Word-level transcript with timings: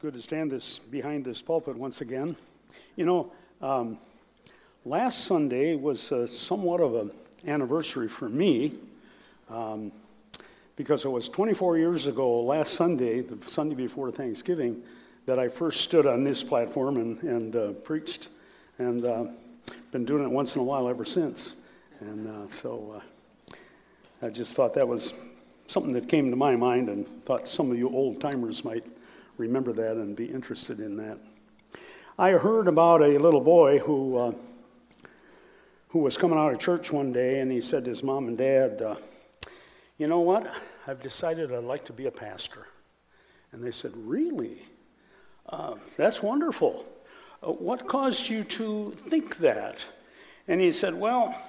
good 0.00 0.14
to 0.14 0.22
stand 0.22 0.48
this 0.48 0.78
behind 0.78 1.24
this 1.24 1.42
pulpit 1.42 1.76
once 1.76 2.02
again. 2.02 2.36
You 2.94 3.04
know, 3.04 3.32
um, 3.60 3.98
last 4.84 5.24
Sunday 5.24 5.74
was 5.74 6.12
uh, 6.12 6.24
somewhat 6.28 6.80
of 6.80 6.94
an 6.94 7.10
anniversary 7.48 8.06
for 8.06 8.28
me 8.28 8.74
um, 9.50 9.90
because 10.76 11.04
it 11.04 11.08
was 11.08 11.28
24 11.28 11.78
years 11.78 12.06
ago, 12.06 12.42
last 12.42 12.74
Sunday, 12.74 13.22
the 13.22 13.44
Sunday 13.48 13.74
before 13.74 14.12
Thanksgiving, 14.12 14.80
that 15.26 15.40
I 15.40 15.48
first 15.48 15.80
stood 15.80 16.06
on 16.06 16.22
this 16.22 16.44
platform 16.44 16.96
and, 16.98 17.22
and 17.24 17.56
uh, 17.56 17.72
preached, 17.72 18.28
and 18.78 19.04
uh, 19.04 19.24
been 19.90 20.04
doing 20.04 20.22
it 20.22 20.30
once 20.30 20.54
in 20.54 20.60
a 20.60 20.64
while 20.64 20.88
ever 20.88 21.04
since. 21.04 21.54
And 21.98 22.28
uh, 22.28 22.46
so 22.46 23.02
uh, 23.50 23.56
I 24.26 24.28
just 24.28 24.54
thought 24.54 24.74
that 24.74 24.86
was 24.86 25.12
something 25.66 25.92
that 25.94 26.08
came 26.08 26.30
to 26.30 26.36
my 26.36 26.54
mind, 26.54 26.88
and 26.88 27.04
thought 27.24 27.48
some 27.48 27.72
of 27.72 27.76
you 27.76 27.88
old 27.88 28.20
timers 28.20 28.64
might 28.64 28.84
remember 29.38 29.72
that 29.72 29.92
and 29.92 30.16
be 30.16 30.26
interested 30.26 30.80
in 30.80 30.96
that. 30.96 31.18
I 32.18 32.32
heard 32.32 32.66
about 32.66 33.00
a 33.00 33.18
little 33.18 33.40
boy 33.40 33.78
who, 33.78 34.16
uh, 34.18 34.32
who 35.88 36.00
was 36.00 36.16
coming 36.16 36.36
out 36.36 36.52
of 36.52 36.58
church 36.58 36.92
one 36.92 37.12
day 37.12 37.38
and 37.38 37.50
he 37.50 37.60
said 37.60 37.84
to 37.84 37.90
his 37.90 38.02
mom 38.02 38.26
and 38.26 38.36
dad, 38.36 38.82
uh, 38.82 38.96
You 39.96 40.08
know 40.08 40.20
what? 40.20 40.52
I've 40.86 41.00
decided 41.00 41.52
I'd 41.52 41.62
like 41.62 41.84
to 41.86 41.92
be 41.92 42.06
a 42.06 42.10
pastor. 42.10 42.66
And 43.52 43.62
they 43.62 43.70
said, 43.70 43.92
Really? 43.94 44.60
Uh, 45.48 45.76
that's 45.96 46.22
wonderful. 46.22 46.84
Uh, 47.40 47.52
what 47.52 47.86
caused 47.86 48.28
you 48.28 48.42
to 48.42 48.90
think 48.98 49.38
that? 49.38 49.86
And 50.48 50.60
he 50.60 50.72
said, 50.72 50.94
Well, 50.94 51.40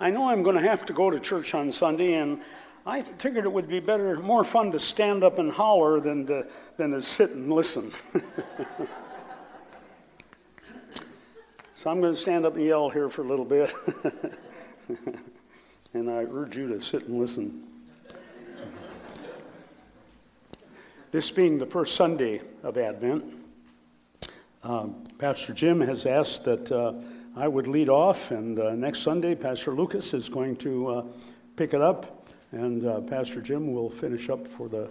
I 0.00 0.10
know 0.10 0.28
I'm 0.28 0.42
going 0.42 0.56
to 0.56 0.68
have 0.68 0.84
to 0.86 0.92
go 0.92 1.10
to 1.10 1.20
church 1.20 1.54
on 1.54 1.70
Sunday, 1.70 2.14
and 2.14 2.40
I 2.86 3.02
figured 3.02 3.44
it 3.44 3.52
would 3.52 3.68
be 3.68 3.80
better, 3.80 4.16
more 4.16 4.42
fun 4.42 4.72
to 4.72 4.78
stand 4.78 5.22
up 5.22 5.38
and 5.38 5.52
holler 5.52 6.00
than 6.00 6.26
to, 6.26 6.46
than 6.78 6.92
to 6.92 7.02
sit 7.02 7.30
and 7.32 7.52
listen. 7.52 7.92
so 11.74 11.90
I'm 11.90 12.00
going 12.00 12.14
to 12.14 12.18
stand 12.18 12.46
up 12.46 12.56
and 12.56 12.64
yell 12.64 12.88
here 12.88 13.10
for 13.10 13.20
a 13.22 13.26
little 13.26 13.44
bit. 13.44 13.70
and 15.94 16.10
I 16.10 16.24
urge 16.24 16.56
you 16.56 16.68
to 16.68 16.80
sit 16.80 17.06
and 17.06 17.18
listen. 17.18 17.64
This 21.10 21.30
being 21.30 21.58
the 21.58 21.66
first 21.66 21.96
Sunday 21.96 22.40
of 22.62 22.78
Advent, 22.78 23.24
uh, 24.62 24.86
Pastor 25.18 25.52
Jim 25.52 25.80
has 25.82 26.06
asked 26.06 26.44
that 26.44 26.72
uh, 26.72 26.94
I 27.36 27.46
would 27.46 27.66
lead 27.66 27.90
off, 27.90 28.30
and 28.30 28.58
uh, 28.58 28.74
next 28.74 29.00
Sunday, 29.00 29.34
Pastor 29.34 29.72
Lucas 29.72 30.14
is 30.14 30.28
going 30.30 30.56
to 30.56 30.88
uh, 30.88 31.04
pick 31.56 31.74
it 31.74 31.82
up 31.82 32.19
and 32.52 32.86
uh, 32.86 33.00
Pastor 33.02 33.40
Jim 33.40 33.72
will 33.72 33.90
finish 33.90 34.28
up 34.28 34.46
for 34.46 34.68
the 34.68 34.90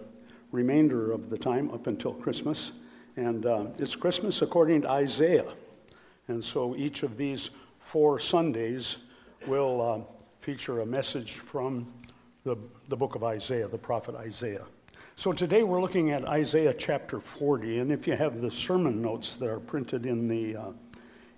remainder 0.51 1.11
of 1.11 1.29
the 1.29 1.37
time 1.37 1.69
up 1.71 1.87
until 1.87 2.13
Christmas. 2.13 2.71
And 3.15 3.45
uh, 3.45 3.65
it's 3.77 3.95
Christmas 3.95 4.41
according 4.41 4.83
to 4.83 4.89
Isaiah. 4.89 5.51
And 6.27 6.43
so 6.43 6.75
each 6.75 7.03
of 7.03 7.17
these 7.17 7.51
four 7.79 8.19
Sundays 8.19 8.97
will 9.47 9.81
uh, 9.81 9.99
feature 10.41 10.81
a 10.81 10.85
message 10.85 11.33
from 11.33 11.91
the, 12.43 12.55
the 12.87 12.95
book 12.95 13.15
of 13.15 13.23
Isaiah, 13.23 13.67
the 13.67 13.77
prophet 13.77 14.15
Isaiah. 14.15 14.65
So 15.15 15.33
today 15.33 15.63
we're 15.63 15.81
looking 15.81 16.11
at 16.11 16.23
Isaiah 16.25 16.73
chapter 16.73 17.19
40. 17.19 17.79
And 17.79 17.91
if 17.91 18.07
you 18.07 18.15
have 18.15 18.41
the 18.41 18.49
sermon 18.49 19.01
notes 19.01 19.35
that 19.35 19.49
are 19.49 19.59
printed 19.59 20.05
in 20.05 20.29
the 20.29 20.55
uh, 20.55 20.71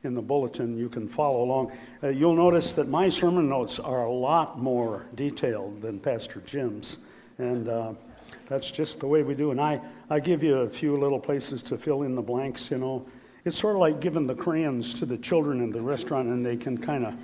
in 0.04 0.14
the 0.14 0.22
bulletin. 0.22 0.78
You 0.78 0.90
can 0.90 1.08
follow 1.08 1.44
along. 1.44 1.72
Uh, 2.04 2.10
you'll 2.10 2.36
notice 2.36 2.74
that 2.74 2.88
my 2.88 3.10
sermon 3.10 3.50
notes 3.50 3.80
are 3.80 4.06
a 4.06 4.12
lot 4.12 4.60
more 4.60 5.06
detailed 5.16 5.82
than 5.82 6.00
Pastor 6.00 6.42
Jim's. 6.46 7.00
And 7.38 7.70
uh, 7.70 7.94
that's 8.48 8.72
just 8.72 9.00
the 9.00 9.08
way 9.08 9.24
we 9.24 9.36
do. 9.36 9.52
And 9.52 9.62
I, 9.62 9.80
I 10.10 10.20
give 10.20 10.44
you 10.44 10.58
a 10.60 10.70
few 10.70 10.98
little 10.98 11.20
places 11.20 11.62
to 11.64 11.78
fill 11.78 12.04
in 12.04 12.16
the 12.16 12.22
blanks, 12.22 12.72
you 12.72 12.78
know. 12.78 13.06
It's 13.46 13.58
sort 13.58 13.76
of 13.76 13.82
like 13.82 14.00
giving 14.00 14.28
the 14.28 14.36
crayons 14.36 14.94
to 14.96 15.06
the 15.06 15.18
children 15.18 15.62
in 15.62 15.72
the 15.72 15.82
restaurant 15.82 16.30
and 16.30 16.46
they 16.46 16.58
can 16.58 16.78
kind 16.78 17.06
of 17.06 17.16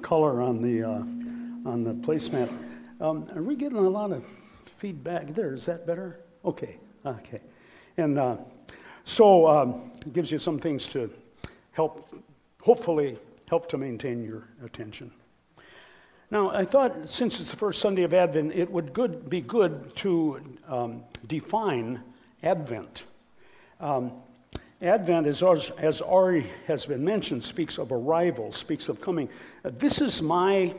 color 0.00 0.40
on 0.40 0.62
the, 0.62 0.84
uh, 0.84 1.68
on 1.68 1.84
the 1.84 1.94
placemat. 1.94 2.48
Um, 3.00 3.28
are 3.34 3.42
we 3.42 3.56
getting 3.56 3.78
a 3.78 3.80
lot 3.80 4.12
of 4.12 4.24
feedback 4.76 5.28
there? 5.28 5.54
Is 5.54 5.66
that 5.66 5.86
better? 5.86 6.20
Okay, 6.44 6.76
okay. 7.04 7.40
And 7.96 8.18
uh, 8.18 8.36
so 9.04 9.48
um, 9.48 9.90
it 10.00 10.12
gives 10.12 10.30
you 10.30 10.38
some 10.38 10.58
things 10.58 10.86
to 10.88 11.10
help, 11.72 12.06
hopefully, 12.60 13.18
help 13.48 13.68
to 13.68 13.76
maintain 13.76 14.24
your 14.24 14.48
attention. 14.64 15.12
Now, 16.30 16.50
I 16.50 16.64
thought 16.64 17.08
since 17.10 17.38
it's 17.40 17.50
the 17.50 17.56
first 17.56 17.80
Sunday 17.80 18.04
of 18.04 18.14
Advent, 18.14 18.54
it 18.54 18.70
would 18.70 18.94
good, 18.94 19.28
be 19.28 19.42
good 19.42 19.94
to 19.96 20.40
um, 20.66 21.02
define 21.26 22.00
Advent. 22.42 23.04
Um, 23.80 24.12
Advent, 24.80 25.26
as, 25.26 25.42
as 25.42 26.00
already 26.00 26.46
has 26.66 26.86
been 26.86 27.04
mentioned, 27.04 27.44
speaks 27.44 27.78
of 27.78 27.92
arrival, 27.92 28.50
speaks 28.50 28.88
of 28.88 29.00
coming. 29.00 29.28
Uh, 29.64 29.70
this 29.76 30.00
is 30.00 30.22
my 30.22 30.74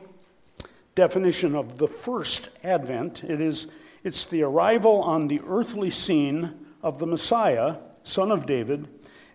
definition 0.96 1.56
of 1.56 1.78
the 1.78 1.88
first 1.88 2.50
Advent. 2.64 3.24
It 3.24 3.40
is, 3.40 3.68
it's 4.04 4.26
the 4.26 4.42
arrival 4.42 5.02
on 5.04 5.28
the 5.28 5.42
earthly 5.48 5.92
scene 5.92 6.54
of 6.82 7.00
the 7.00 7.06
Messiah, 7.06 7.76
son 8.04 8.32
of 8.32 8.46
David, 8.46 8.88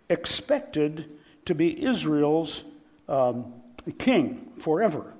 expected 0.09 1.18
to 1.49 1.55
be 1.55 1.85
Israel's 1.85 2.65
um, 3.09 3.55
king 3.99 4.53
forever. 4.59 5.15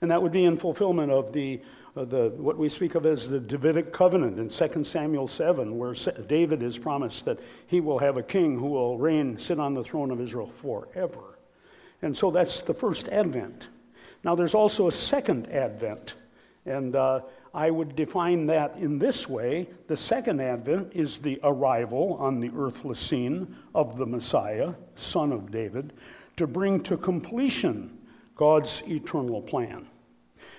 And 0.00 0.10
that 0.10 0.22
would 0.22 0.32
be 0.32 0.44
in 0.44 0.56
fulfillment 0.56 1.12
of 1.12 1.32
the, 1.32 1.60
uh, 1.96 2.04
the, 2.04 2.32
what 2.36 2.58
we 2.58 2.68
speak 2.68 2.94
of 2.94 3.06
as 3.06 3.28
the 3.28 3.38
Davidic 3.38 3.92
covenant 3.92 4.38
in 4.38 4.48
2 4.48 4.84
Samuel 4.84 5.28
7, 5.28 5.76
where 5.76 5.94
David 6.26 6.62
is 6.62 6.78
promised 6.78 7.26
that 7.26 7.38
he 7.66 7.80
will 7.80 7.98
have 7.98 8.16
a 8.16 8.22
king 8.22 8.58
who 8.58 8.66
will 8.66 8.98
reign, 8.98 9.38
sit 9.38 9.60
on 9.60 9.74
the 9.74 9.84
throne 9.84 10.10
of 10.10 10.20
Israel 10.20 10.46
forever. 10.46 11.38
And 12.02 12.16
so 12.16 12.30
that's 12.30 12.62
the 12.62 12.74
first 12.74 13.08
advent. 13.08 13.68
Now, 14.24 14.34
there's 14.34 14.54
also 14.54 14.88
a 14.88 14.92
second 14.92 15.48
advent. 15.48 16.14
And 16.64 16.96
uh, 16.96 17.20
I 17.56 17.70
would 17.70 17.96
define 17.96 18.46
that 18.48 18.76
in 18.76 18.98
this 18.98 19.26
way 19.26 19.70
the 19.88 19.96
second 19.96 20.42
advent 20.42 20.92
is 20.94 21.16
the 21.16 21.40
arrival 21.42 22.18
on 22.20 22.38
the 22.38 22.50
earthly 22.54 22.94
scene 22.94 23.56
of 23.74 23.96
the 23.96 24.04
Messiah, 24.04 24.74
son 24.94 25.32
of 25.32 25.50
David, 25.50 25.94
to 26.36 26.46
bring 26.46 26.82
to 26.82 26.98
completion 26.98 27.96
God's 28.36 28.82
eternal 28.86 29.40
plan. 29.40 29.86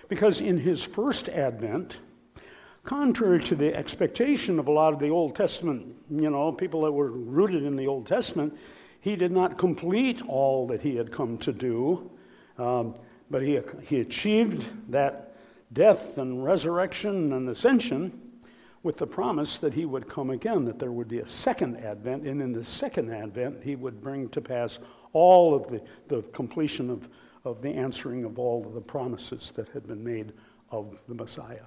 Because 0.09 0.41
in 0.41 0.57
his 0.57 0.81
first 0.81 1.29
advent, 1.29 1.99
contrary 2.83 3.43
to 3.43 3.55
the 3.55 3.75
expectation 3.75 4.57
of 4.57 4.67
a 4.67 4.71
lot 4.71 4.91
of 4.91 4.97
the 4.99 5.09
Old 5.09 5.35
Testament, 5.35 5.85
you 6.09 6.31
know, 6.31 6.51
people 6.51 6.81
that 6.81 6.91
were 6.91 7.11
rooted 7.11 7.63
in 7.63 7.75
the 7.75 7.85
Old 7.85 8.07
Testament, 8.07 8.57
he 9.01 9.15
did 9.15 9.31
not 9.31 9.59
complete 9.59 10.23
all 10.27 10.65
that 10.65 10.81
he 10.81 10.95
had 10.95 11.11
come 11.11 11.37
to 11.39 11.53
do, 11.53 12.09
um, 12.57 12.95
but 13.29 13.43
he, 13.43 13.59
he 13.83 13.99
achieved 13.99 14.65
that 14.89 15.26
death 15.73 16.17
and 16.17 16.43
resurrection 16.43 17.33
and 17.33 17.49
ascension 17.49 18.21
with 18.83 18.97
the 18.97 19.07
promise 19.07 19.57
that 19.57 19.73
he 19.73 19.85
would 19.85 20.07
come 20.07 20.29
again, 20.29 20.63
that 20.65 20.79
there 20.79 20.91
would 20.91 21.07
be 21.07 21.19
a 21.19 21.27
second 21.27 21.77
advent, 21.77 22.25
and 22.25 22.41
in 22.41 22.53
the 22.53 22.63
second 22.63 23.11
advent, 23.11 23.61
he 23.63 23.75
would 23.75 24.01
bring 24.01 24.29
to 24.29 24.39
pass 24.39 24.79
all 25.13 25.53
of 25.53 25.67
the, 25.69 25.81
the 26.07 26.21
completion 26.31 26.89
of, 26.89 27.09
of 27.43 27.61
the 27.61 27.69
answering 27.69 28.23
of 28.23 28.39
all 28.39 28.65
of 28.65 28.73
the 28.73 28.81
promises 28.81 29.51
that 29.55 29.67
had 29.69 29.87
been 29.87 30.03
made 30.03 30.31
of 30.71 31.01
the 31.07 31.15
Messiah. 31.15 31.65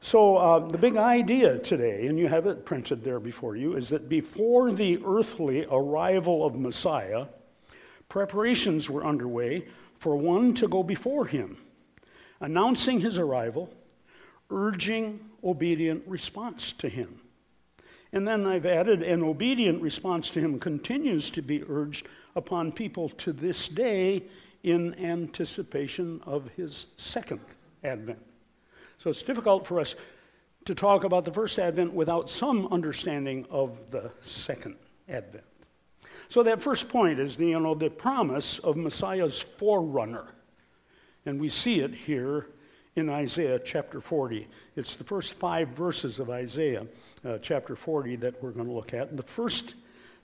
So, 0.00 0.36
uh, 0.36 0.60
the 0.60 0.78
big 0.78 0.96
idea 0.96 1.58
today, 1.58 2.06
and 2.06 2.18
you 2.18 2.28
have 2.28 2.46
it 2.46 2.64
printed 2.64 3.02
there 3.02 3.18
before 3.18 3.56
you, 3.56 3.76
is 3.76 3.88
that 3.88 4.08
before 4.08 4.70
the 4.70 5.02
earthly 5.04 5.66
arrival 5.70 6.46
of 6.46 6.54
Messiah, 6.54 7.26
preparations 8.08 8.88
were 8.88 9.04
underway 9.04 9.66
for 9.98 10.16
one 10.16 10.54
to 10.54 10.68
go 10.68 10.84
before 10.84 11.26
him 11.26 11.58
announcing 12.40 13.00
his 13.00 13.18
arrival, 13.18 13.70
urging 14.50 15.20
obedient 15.44 16.02
response 16.06 16.72
to 16.72 16.88
him. 16.88 17.20
And 18.12 18.26
then 18.26 18.46
I've 18.46 18.66
added 18.66 19.02
an 19.02 19.22
obedient 19.22 19.82
response 19.82 20.30
to 20.30 20.40
him 20.40 20.58
continues 20.58 21.30
to 21.32 21.42
be 21.42 21.62
urged 21.68 22.06
upon 22.36 22.72
people 22.72 23.10
to 23.10 23.32
this 23.32 23.68
day 23.68 24.22
in 24.62 24.94
anticipation 24.94 26.20
of 26.24 26.48
his 26.56 26.86
second 26.96 27.40
advent. 27.84 28.18
So 28.98 29.10
it's 29.10 29.22
difficult 29.22 29.66
for 29.66 29.78
us 29.78 29.94
to 30.64 30.74
talk 30.74 31.04
about 31.04 31.24
the 31.24 31.32
first 31.32 31.58
advent 31.58 31.92
without 31.92 32.28
some 32.28 32.66
understanding 32.72 33.46
of 33.50 33.78
the 33.90 34.10
second 34.20 34.76
advent. 35.08 35.44
So 36.28 36.42
that 36.42 36.60
first 36.60 36.88
point 36.88 37.20
is 37.20 37.36
the, 37.36 37.46
you 37.46 37.60
know, 37.60 37.74
the 37.74 37.88
promise 37.88 38.58
of 38.58 38.76
Messiah's 38.76 39.40
forerunner. 39.40 40.26
And 41.26 41.40
we 41.40 41.48
see 41.48 41.80
it 41.80 41.94
here 41.94 42.46
in 42.96 43.08
Isaiah 43.08 43.58
chapter 43.58 44.00
40. 44.00 44.48
It's 44.76 44.96
the 44.96 45.04
first 45.04 45.34
five 45.34 45.68
verses 45.68 46.18
of 46.18 46.30
Isaiah 46.30 46.86
uh, 47.24 47.38
chapter 47.38 47.76
40 47.76 48.16
that 48.16 48.42
we're 48.42 48.50
going 48.50 48.66
to 48.66 48.72
look 48.72 48.92
at. 48.92 49.08
And 49.10 49.18
the 49.18 49.22
first, 49.22 49.74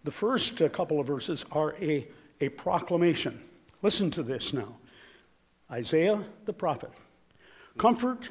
the 0.02 0.10
first 0.10 0.60
uh, 0.60 0.68
couple 0.68 1.00
of 1.00 1.06
verses 1.06 1.44
are 1.52 1.74
a, 1.80 2.06
a 2.40 2.48
proclamation. 2.50 3.40
Listen 3.82 4.10
to 4.12 4.22
this 4.22 4.52
now 4.52 4.76
Isaiah 5.70 6.22
the 6.44 6.52
prophet. 6.52 6.90
Comfort, 7.78 8.28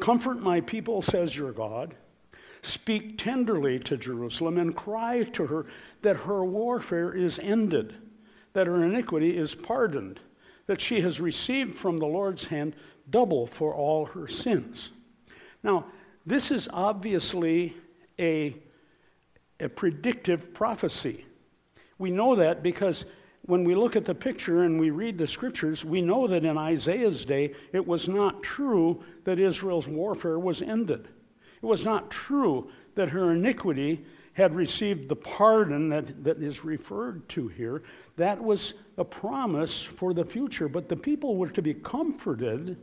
comfort 0.00 0.40
my 0.40 0.60
people, 0.60 1.02
says 1.02 1.36
your 1.36 1.52
God. 1.52 1.94
speak 2.62 3.18
tenderly 3.18 3.78
to 3.80 3.96
Jerusalem 3.96 4.58
and 4.58 4.74
cry 4.74 5.24
to 5.24 5.46
her 5.46 5.66
that 6.02 6.16
her 6.16 6.44
warfare 6.44 7.12
is 7.12 7.38
ended, 7.40 7.94
that 8.52 8.66
her 8.66 8.84
iniquity 8.84 9.36
is 9.36 9.54
pardoned, 9.54 10.20
that 10.72 10.80
she 10.80 11.02
has 11.02 11.20
received 11.20 11.74
from 11.74 11.98
the 11.98 12.06
Lord's 12.06 12.46
hand 12.46 12.74
double 13.10 13.46
for 13.46 13.74
all 13.74 14.06
her 14.06 14.26
sins. 14.26 14.88
Now, 15.62 15.84
this 16.24 16.50
is 16.50 16.66
obviously 16.72 17.76
a, 18.18 18.56
a 19.60 19.68
predictive 19.68 20.54
prophecy. 20.54 21.26
We 21.98 22.10
know 22.10 22.34
that 22.36 22.62
because 22.62 23.04
when 23.42 23.64
we 23.64 23.74
look 23.74 23.96
at 23.96 24.06
the 24.06 24.14
picture 24.14 24.62
and 24.62 24.80
we 24.80 24.88
read 24.88 25.18
the 25.18 25.26
scriptures, 25.26 25.84
we 25.84 26.00
know 26.00 26.26
that 26.26 26.46
in 26.46 26.56
Isaiah's 26.56 27.26
day 27.26 27.52
it 27.74 27.86
was 27.86 28.08
not 28.08 28.42
true 28.42 29.04
that 29.24 29.38
Israel's 29.38 29.88
warfare 29.88 30.38
was 30.38 30.62
ended. 30.62 31.06
It 31.62 31.66
was 31.66 31.84
not 31.84 32.10
true 32.10 32.70
that 32.94 33.10
her 33.10 33.32
iniquity 33.32 34.06
had 34.34 34.54
received 34.54 35.08
the 35.08 35.16
pardon 35.16 35.88
that, 35.90 36.24
that 36.24 36.42
is 36.42 36.64
referred 36.64 37.28
to 37.30 37.48
here. 37.48 37.82
That 38.16 38.42
was 38.42 38.74
a 38.96 39.04
promise 39.04 39.82
for 39.82 40.14
the 40.14 40.24
future. 40.24 40.68
But 40.68 40.88
the 40.88 40.96
people 40.96 41.36
were 41.36 41.50
to 41.50 41.62
be 41.62 41.74
comforted 41.74 42.76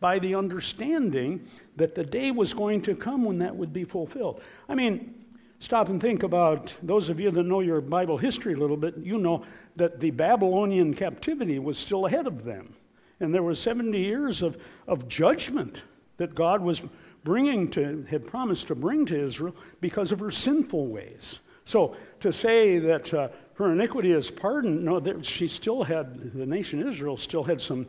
by 0.00 0.18
the 0.18 0.34
understanding 0.34 1.46
that 1.76 1.94
the 1.94 2.04
day 2.04 2.30
was 2.30 2.52
going 2.52 2.80
to 2.82 2.94
come 2.94 3.24
when 3.24 3.38
that 3.38 3.54
would 3.54 3.72
be 3.72 3.84
fulfilled. 3.84 4.40
I 4.68 4.74
mean, 4.74 5.14
stop 5.58 5.88
and 5.88 6.00
think 6.00 6.22
about 6.22 6.74
those 6.82 7.10
of 7.10 7.20
you 7.20 7.30
that 7.30 7.42
know 7.42 7.60
your 7.60 7.80
Bible 7.80 8.18
history 8.18 8.54
a 8.54 8.56
little 8.56 8.76
bit, 8.76 8.96
you 8.98 9.18
know 9.18 9.44
that 9.76 10.00
the 10.00 10.10
Babylonian 10.10 10.94
captivity 10.94 11.58
was 11.58 11.78
still 11.78 12.06
ahead 12.06 12.26
of 12.26 12.44
them. 12.44 12.74
And 13.20 13.34
there 13.34 13.42
were 13.42 13.54
70 13.54 13.98
years 13.98 14.42
of, 14.42 14.58
of 14.86 15.08
judgment 15.08 15.82
that 16.16 16.34
God 16.34 16.60
was 16.60 16.82
bringing 17.24 17.68
to, 17.70 18.04
had 18.08 18.26
promised 18.26 18.68
to 18.68 18.74
bring 18.74 19.06
to 19.06 19.24
Israel 19.26 19.56
because 19.80 20.12
of 20.12 20.20
her 20.20 20.30
sinful 20.30 20.86
ways. 20.86 21.40
So 21.64 21.96
to 22.20 22.32
say 22.32 22.78
that 22.78 23.12
uh, 23.12 23.28
her 23.54 23.72
iniquity 23.72 24.12
is 24.12 24.30
pardoned, 24.30 24.84
no, 24.84 25.00
that 25.00 25.24
she 25.24 25.48
still 25.48 25.82
had, 25.82 26.32
the 26.34 26.46
nation 26.46 26.86
Israel 26.86 27.16
still 27.16 27.42
had 27.42 27.60
some, 27.60 27.86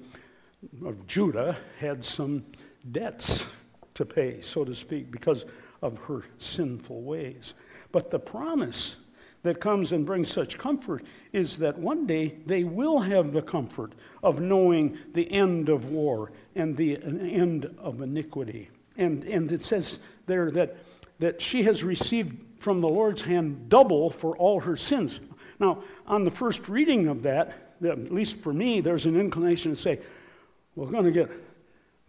of 0.86 1.06
Judah 1.06 1.58
had 1.80 2.04
some 2.04 2.46
debts 2.92 3.46
to 3.96 4.06
pay, 4.06 4.42
so 4.42 4.64
to 4.64 4.74
speak, 4.74 5.12
because 5.12 5.46
of 5.82 5.98
her 6.00 6.24
sinful 6.38 7.02
ways. 7.02 7.54
But 7.92 8.10
the 8.10 8.20
promise 8.20 8.96
that 9.44 9.60
comes 9.60 9.92
and 9.92 10.06
brings 10.06 10.32
such 10.32 10.58
comfort 10.58 11.04
is 11.32 11.58
that 11.58 11.78
one 11.78 12.08
day 12.08 12.36
they 12.46 12.64
will 12.64 13.00
have 13.00 13.32
the 13.32 13.42
comfort 13.42 13.94
of 14.24 14.40
knowing 14.40 14.98
the 15.14 15.32
end 15.32 15.70
of 15.70 15.90
war 15.90 16.32
and 16.56 16.76
the 16.76 16.98
end 17.04 17.70
of 17.78 18.02
iniquity. 18.02 18.70
And, 18.98 19.24
and 19.26 19.52
it 19.52 19.64
says 19.64 20.00
there 20.26 20.52
that, 20.52 20.78
that 21.20 21.42
she 21.42 21.64
has 21.64 21.84
received 21.84 22.62
from 22.62 22.82
the 22.82 22.88
Lord's 22.88 23.22
hand 23.22 23.70
double 23.70 24.10
for 24.10 24.36
all 24.38 24.60
her 24.60 24.76
sins. 24.76 25.20
Now, 25.60 25.84
on 26.08 26.24
the 26.24 26.32
first 26.32 26.68
reading 26.68 27.08
of 27.08 27.24
that, 27.24 27.76
at 27.84 28.12
least 28.12 28.38
for 28.38 28.54
me, 28.54 28.82
there's 28.82 29.06
an 29.06 29.20
inclination 29.20 29.76
to 29.76 29.82
say, 29.82 30.00
we're 30.76 30.88
going 30.88 31.06
to 31.06 31.12
get, 31.12 31.30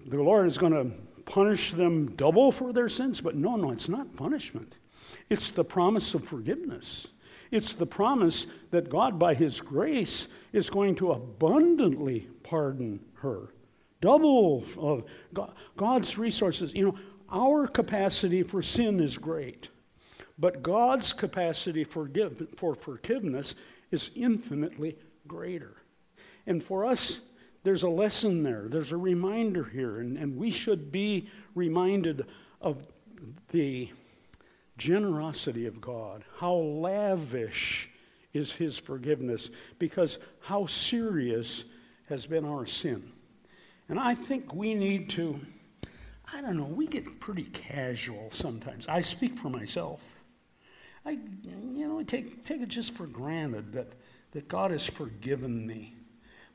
the 0.06 0.22
Lord 0.22 0.46
is 0.46 0.58
going 0.58 0.72
to 0.72 0.90
punish 1.24 1.72
them 1.72 2.14
double 2.16 2.50
for 2.50 2.72
their 2.72 2.88
sins. 2.88 3.20
But 3.20 3.36
no, 3.36 3.56
no, 3.56 3.70
it's 3.70 3.88
not 3.88 4.14
punishment. 4.16 4.74
It's 5.28 5.50
the 5.50 5.64
promise 5.64 6.14
of 6.14 6.24
forgiveness. 6.24 7.08
It's 7.50 7.72
the 7.72 7.86
promise 7.86 8.46
that 8.70 8.88
God, 8.88 9.18
by 9.18 9.34
His 9.34 9.60
grace, 9.60 10.28
is 10.52 10.70
going 10.70 10.94
to 10.96 11.12
abundantly 11.12 12.28
pardon 12.42 13.00
her 13.14 13.50
double 14.00 14.64
of 14.76 15.04
God's 15.76 16.18
resources. 16.18 16.74
You 16.74 16.86
know, 16.86 16.98
our 17.30 17.66
capacity 17.66 18.42
for 18.42 18.62
sin 18.62 19.00
is 19.00 19.18
great, 19.18 19.68
but 20.38 20.62
God's 20.62 21.12
capacity 21.12 21.84
for, 21.84 22.06
give, 22.06 22.48
for 22.56 22.74
forgiveness 22.74 23.54
is 23.90 24.10
infinitely 24.14 24.96
greater. 25.26 25.76
And 26.46 26.62
for 26.62 26.84
us, 26.84 27.20
there's 27.64 27.82
a 27.82 27.88
lesson 27.88 28.42
there, 28.44 28.66
there's 28.68 28.92
a 28.92 28.96
reminder 28.96 29.64
here, 29.64 29.98
and, 29.98 30.16
and 30.16 30.36
we 30.36 30.50
should 30.50 30.92
be 30.92 31.28
reminded 31.54 32.26
of 32.60 32.86
the 33.50 33.90
generosity 34.78 35.66
of 35.66 35.80
God, 35.80 36.24
how 36.38 36.54
lavish 36.54 37.90
is 38.32 38.52
His 38.52 38.78
forgiveness, 38.78 39.50
because 39.78 40.18
how 40.40 40.66
serious 40.66 41.64
has 42.08 42.26
been 42.26 42.44
our 42.44 42.66
sin. 42.66 43.10
And 43.88 44.00
I 44.00 44.14
think 44.14 44.52
we 44.52 44.74
need 44.74 45.10
to, 45.10 45.38
I 46.32 46.40
don't 46.40 46.56
know, 46.56 46.64
we 46.64 46.86
get 46.86 47.20
pretty 47.20 47.44
casual 47.44 48.28
sometimes. 48.30 48.88
I 48.88 49.00
speak 49.00 49.38
for 49.38 49.48
myself. 49.48 50.02
I, 51.04 51.18
you 51.72 51.86
know, 51.86 52.02
take, 52.02 52.44
take 52.44 52.62
it 52.62 52.68
just 52.68 52.94
for 52.94 53.06
granted 53.06 53.72
that, 53.74 53.92
that 54.32 54.48
God 54.48 54.72
has 54.72 54.84
forgiven 54.84 55.64
me. 55.66 55.94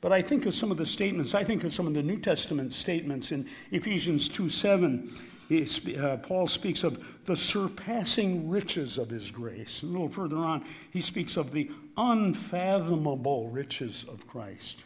But 0.01 0.11
I 0.11 0.21
think 0.21 0.45
of 0.45 0.53
some 0.53 0.71
of 0.71 0.77
the 0.77 0.85
statements, 0.85 1.33
I 1.33 1.43
think 1.43 1.63
of 1.63 1.71
some 1.71 1.87
of 1.87 1.93
the 1.93 2.01
New 2.01 2.17
Testament 2.17 2.73
statements 2.73 3.31
in 3.31 3.47
Ephesians 3.71 4.27
2 4.27 4.49
7. 4.49 5.15
He, 5.47 5.97
uh, 5.97 6.17
Paul 6.17 6.47
speaks 6.47 6.83
of 6.83 7.05
the 7.25 7.35
surpassing 7.35 8.49
riches 8.49 8.97
of 8.97 9.09
his 9.09 9.31
grace. 9.31 9.83
A 9.83 9.85
little 9.85 10.09
further 10.09 10.37
on, 10.37 10.65
he 10.91 11.01
speaks 11.01 11.37
of 11.37 11.51
the 11.51 11.69
unfathomable 11.97 13.49
riches 13.49 14.05
of 14.09 14.25
Christ 14.27 14.83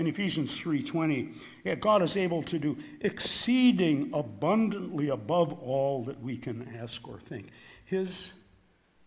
in 0.00 0.06
Ephesians 0.06 0.56
3:20, 0.56 1.34
God 1.78 2.00
is 2.00 2.16
able 2.16 2.42
to 2.44 2.58
do 2.58 2.78
exceeding 3.02 4.10
abundantly 4.14 5.10
above 5.10 5.52
all 5.52 6.04
that 6.04 6.18
we 6.22 6.38
can 6.38 6.74
ask 6.74 7.06
or 7.06 7.20
think. 7.20 7.50
His 7.84 8.32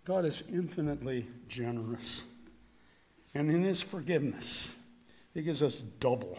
God 0.05 0.23
is 0.23 0.43
infinitely 0.51 1.25
generous. 1.47 2.23
And 3.33 3.49
in 3.49 3.63
his 3.63 3.81
forgiveness, 3.81 4.75
he 5.33 5.41
gives 5.41 5.63
us 5.63 5.81
double 5.99 6.37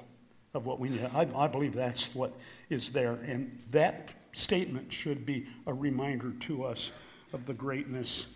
of 0.55 0.67
what 0.67 0.79
we 0.79 0.89
need. 0.91 1.05
I, 1.13 1.27
I 1.35 1.49
believe 1.49 1.75
that's 1.75 2.15
what 2.15 2.33
is 2.71 2.91
there. 2.91 3.15
And 3.27 3.61
that 3.73 4.11
statement 4.35 4.93
should 4.93 5.27
be 5.27 5.49
a 5.67 5.75
reminder 5.75 6.31
to 6.31 6.63
us 6.63 6.93
of 7.33 7.45
the 7.47 7.55
greatness 7.55 8.27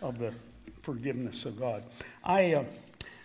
of 0.00 0.18
the 0.18 0.32
forgiveness 0.80 1.44
of 1.44 1.60
God. 1.60 1.82
I, 2.24 2.54
uh, 2.54 2.64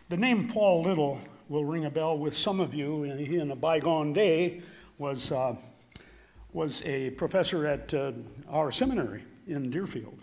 the 0.10 0.18
name 0.18 0.50
Paul 0.50 0.82
Little 0.82 1.22
will 1.52 1.66
ring 1.66 1.84
a 1.84 1.90
bell 1.90 2.18
with 2.18 2.34
some 2.36 2.62
of 2.62 2.74
you. 2.74 3.04
He, 3.04 3.38
in 3.38 3.52
a 3.52 3.56
bygone 3.58 4.14
day, 4.14 4.62
was, 4.98 5.34
uh, 5.34 5.54
was 6.54 6.82
a 6.84 7.10
professor 7.10 7.68
at 7.68 7.94
uh, 7.94 8.14
our 8.50 8.72
seminary 8.72 9.26
in 9.48 9.70
Deerfield. 9.70 10.18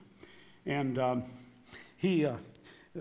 And 0.64 0.98
um, 0.98 1.24
he, 1.98 2.24
uh, 2.24 2.36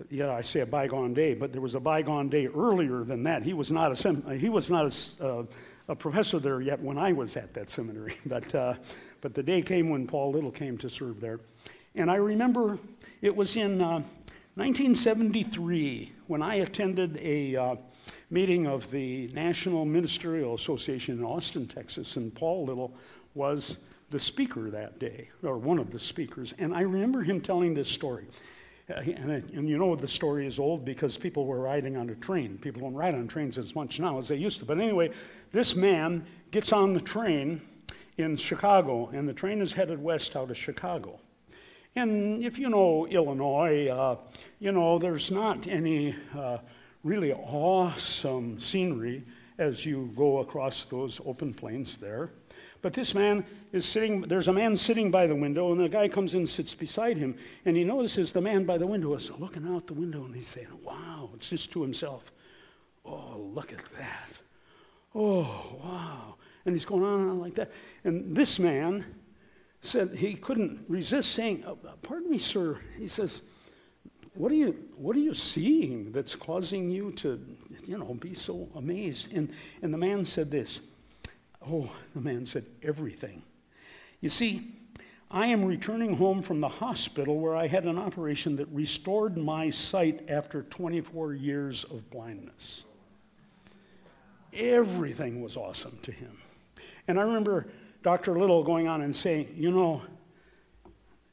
yeah, 0.09 0.33
I 0.33 0.41
say 0.41 0.59
a 0.59 0.65
bygone 0.65 1.13
day, 1.13 1.35
but 1.35 1.53
there 1.53 1.61
was 1.61 1.75
a 1.75 1.79
bygone 1.79 2.27
day 2.27 2.47
earlier 2.47 3.05
than 3.05 3.23
that. 3.23 3.43
He 3.43 3.53
was 3.53 3.71
not 3.71 3.93
a, 3.93 3.95
sem- 3.95 4.37
he 4.37 4.49
was 4.49 4.69
not 4.69 5.15
a, 5.21 5.25
uh, 5.25 5.45
a 5.87 5.95
professor 5.95 6.37
there 6.37 6.59
yet 6.59 6.81
when 6.81 6.97
I 6.97 7.13
was 7.13 7.37
at 7.37 7.53
that 7.53 7.69
seminary. 7.69 8.17
But, 8.25 8.53
uh, 8.53 8.73
but 9.21 9.35
the 9.35 9.43
day 9.43 9.61
came 9.61 9.89
when 9.89 10.05
Paul 10.05 10.33
Little 10.33 10.51
came 10.51 10.77
to 10.79 10.89
serve 10.89 11.21
there. 11.21 11.39
And 11.95 12.11
I 12.11 12.15
remember 12.15 12.77
it 13.21 13.33
was 13.33 13.55
in 13.55 13.79
1973 13.79 16.11
uh, 16.11 16.15
when 16.27 16.41
I 16.41 16.55
attended 16.55 17.15
a 17.21 17.77
meeting 18.29 18.67
of 18.67 18.89
the 18.91 19.27
National 19.33 19.85
Ministerial 19.85 20.53
Association 20.53 21.17
in 21.19 21.23
Austin, 21.23 21.67
Texas, 21.67 22.15
and 22.17 22.33
Paul 22.33 22.65
Little 22.65 22.93
was 23.33 23.77
the 24.09 24.19
speaker 24.19 24.69
that 24.71 24.99
day, 24.99 25.29
or 25.43 25.57
one 25.57 25.79
of 25.79 25.91
the 25.91 25.99
speakers. 25.99 26.53
And 26.59 26.73
I 26.73 26.81
remember 26.81 27.21
him 27.21 27.41
telling 27.41 27.73
this 27.73 27.89
story. 27.89 28.25
Uh, 28.89 28.99
and, 29.01 29.31
and, 29.31 29.67
you 29.67 29.77
know 29.77 29.97
the 29.97 30.07
story 30.07 30.47
is 30.47 30.59
old 30.59 30.85
because 30.85 31.17
people 31.17 31.45
were 31.45 31.59
riding 31.59 31.97
on 31.97 32.09
a 32.09 32.15
train. 32.15 32.57
People 32.57 32.81
don't 32.81 32.93
ride 32.93 33.15
on 33.15 33.27
trains 33.27 33.57
as 33.57 33.75
much 33.75 33.99
now 33.99 34.17
as 34.17 34.29
they 34.29 34.37
used 34.37 34.59
to. 34.59 34.65
But 34.65 34.79
anyway, 34.79 35.11
this 35.51 35.75
man 35.75 36.25
gets 36.51 36.71
on 36.71 36.93
the 36.93 37.01
train 37.01 37.61
in 38.17 38.37
Chicago, 38.37 39.09
and 39.09 39.27
the 39.27 39.33
train 39.33 39.61
is 39.61 39.73
headed 39.73 40.01
west 40.01 40.37
out 40.37 40.49
of 40.49 40.57
Chicago. 40.57 41.19
And 41.97 42.45
if 42.45 42.57
you 42.57 42.69
know 42.69 43.07
Illinois, 43.07 43.87
uh, 43.87 44.17
you 44.59 44.71
know 44.71 44.99
there's 44.99 45.31
not 45.31 45.67
any 45.67 46.15
uh, 46.37 46.59
really 47.03 47.33
awesome 47.33 48.59
scenery 48.59 49.23
as 49.57 49.85
you 49.85 50.11
go 50.15 50.39
across 50.39 50.85
those 50.85 51.19
open 51.25 51.53
plains 51.53 51.97
there. 51.97 52.31
But 52.81 52.93
this 52.93 53.15
man 53.15 53.43
is 53.73 53.85
sitting, 53.85 54.21
there's 54.21 54.47
a 54.47 54.53
man 54.53 54.77
sitting 54.77 55.09
by 55.09 55.27
the 55.27 55.35
window, 55.35 55.71
and 55.71 55.81
a 55.81 55.89
guy 55.89 56.07
comes 56.07 56.33
in 56.33 56.41
and 56.41 56.49
sits 56.49 56.75
beside 56.75 57.17
him, 57.17 57.35
and 57.65 57.75
he 57.75 57.83
notices 57.83 58.31
the 58.31 58.41
man 58.41 58.65
by 58.65 58.77
the 58.77 58.85
window 58.85 59.13
is 59.15 59.31
looking 59.39 59.67
out 59.67 59.87
the 59.87 59.93
window, 59.93 60.25
and 60.25 60.35
he's 60.35 60.47
saying, 60.47 60.67
Wow, 60.83 61.29
it's 61.33 61.49
just 61.49 61.71
to 61.71 61.81
himself. 61.81 62.31
Oh, 63.05 63.51
look 63.53 63.73
at 63.73 63.81
that. 63.97 64.29
Oh, 65.15 65.79
wow. 65.83 66.35
And 66.65 66.75
he's 66.75 66.85
going 66.85 67.03
on 67.03 67.21
and 67.21 67.29
on 67.31 67.39
like 67.39 67.55
that. 67.55 67.71
And 68.03 68.35
this 68.35 68.59
man 68.59 69.05
said 69.81 70.15
he 70.15 70.35
couldn't 70.35 70.83
resist 70.87 71.31
saying, 71.31 71.63
uh, 71.65 71.75
Pardon 72.03 72.29
me, 72.29 72.37
sir. 72.37 72.79
He 72.97 73.07
says, 73.07 73.41
what 74.37 74.51
are 74.51 74.55
you 74.55 74.75
what 74.97 75.15
are 75.15 75.19
you 75.19 75.33
seeing 75.33 76.11
that's 76.11 76.35
causing 76.35 76.89
you 76.89 77.11
to 77.11 77.39
you 77.85 77.97
know 77.97 78.13
be 78.15 78.33
so 78.33 78.69
amazed 78.75 79.33
and 79.33 79.51
and 79.81 79.93
the 79.93 79.97
man 79.97 80.23
said 80.23 80.51
this 80.51 80.79
oh 81.69 81.91
the 82.13 82.21
man 82.21 82.45
said 82.45 82.65
everything 82.83 83.41
you 84.21 84.29
see 84.29 84.73
I 85.29 85.47
am 85.47 85.65
returning 85.65 86.15
home 86.15 86.41
from 86.41 86.61
the 86.61 86.69
hospital 86.69 87.39
where 87.39 87.55
I 87.55 87.67
had 87.67 87.83
an 87.83 87.97
operation 87.97 88.55
that 88.57 88.67
restored 88.69 89.37
my 89.37 89.69
sight 89.69 90.23
after 90.29 90.63
24 90.63 91.33
years 91.33 91.83
of 91.85 92.09
blindness. 92.09 92.85
Everything 94.53 95.41
was 95.41 95.57
awesome 95.57 95.99
to 96.03 96.13
him. 96.13 96.31
And 97.09 97.19
I 97.19 97.23
remember 97.23 97.67
Dr. 98.03 98.39
Little 98.39 98.63
going 98.63 98.87
on 98.87 99.01
and 99.01 99.13
saying, 99.13 99.53
You 99.53 99.71
know, 99.71 100.01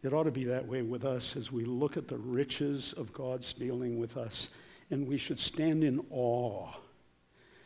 it 0.04 0.12
ought 0.12 0.24
to 0.24 0.30
be 0.30 0.44
that 0.44 0.66
way 0.66 0.82
with 0.82 1.04
us 1.04 1.36
as 1.36 1.50
we 1.50 1.64
look 1.64 1.96
at 1.96 2.08
the 2.08 2.18
riches 2.18 2.92
of 2.94 3.12
God's 3.12 3.52
dealing 3.52 3.98
with 3.98 4.16
us, 4.16 4.50
and 4.90 5.06
we 5.06 5.16
should 5.16 5.38
stand 5.38 5.82
in 5.82 6.04
awe. 6.10 6.68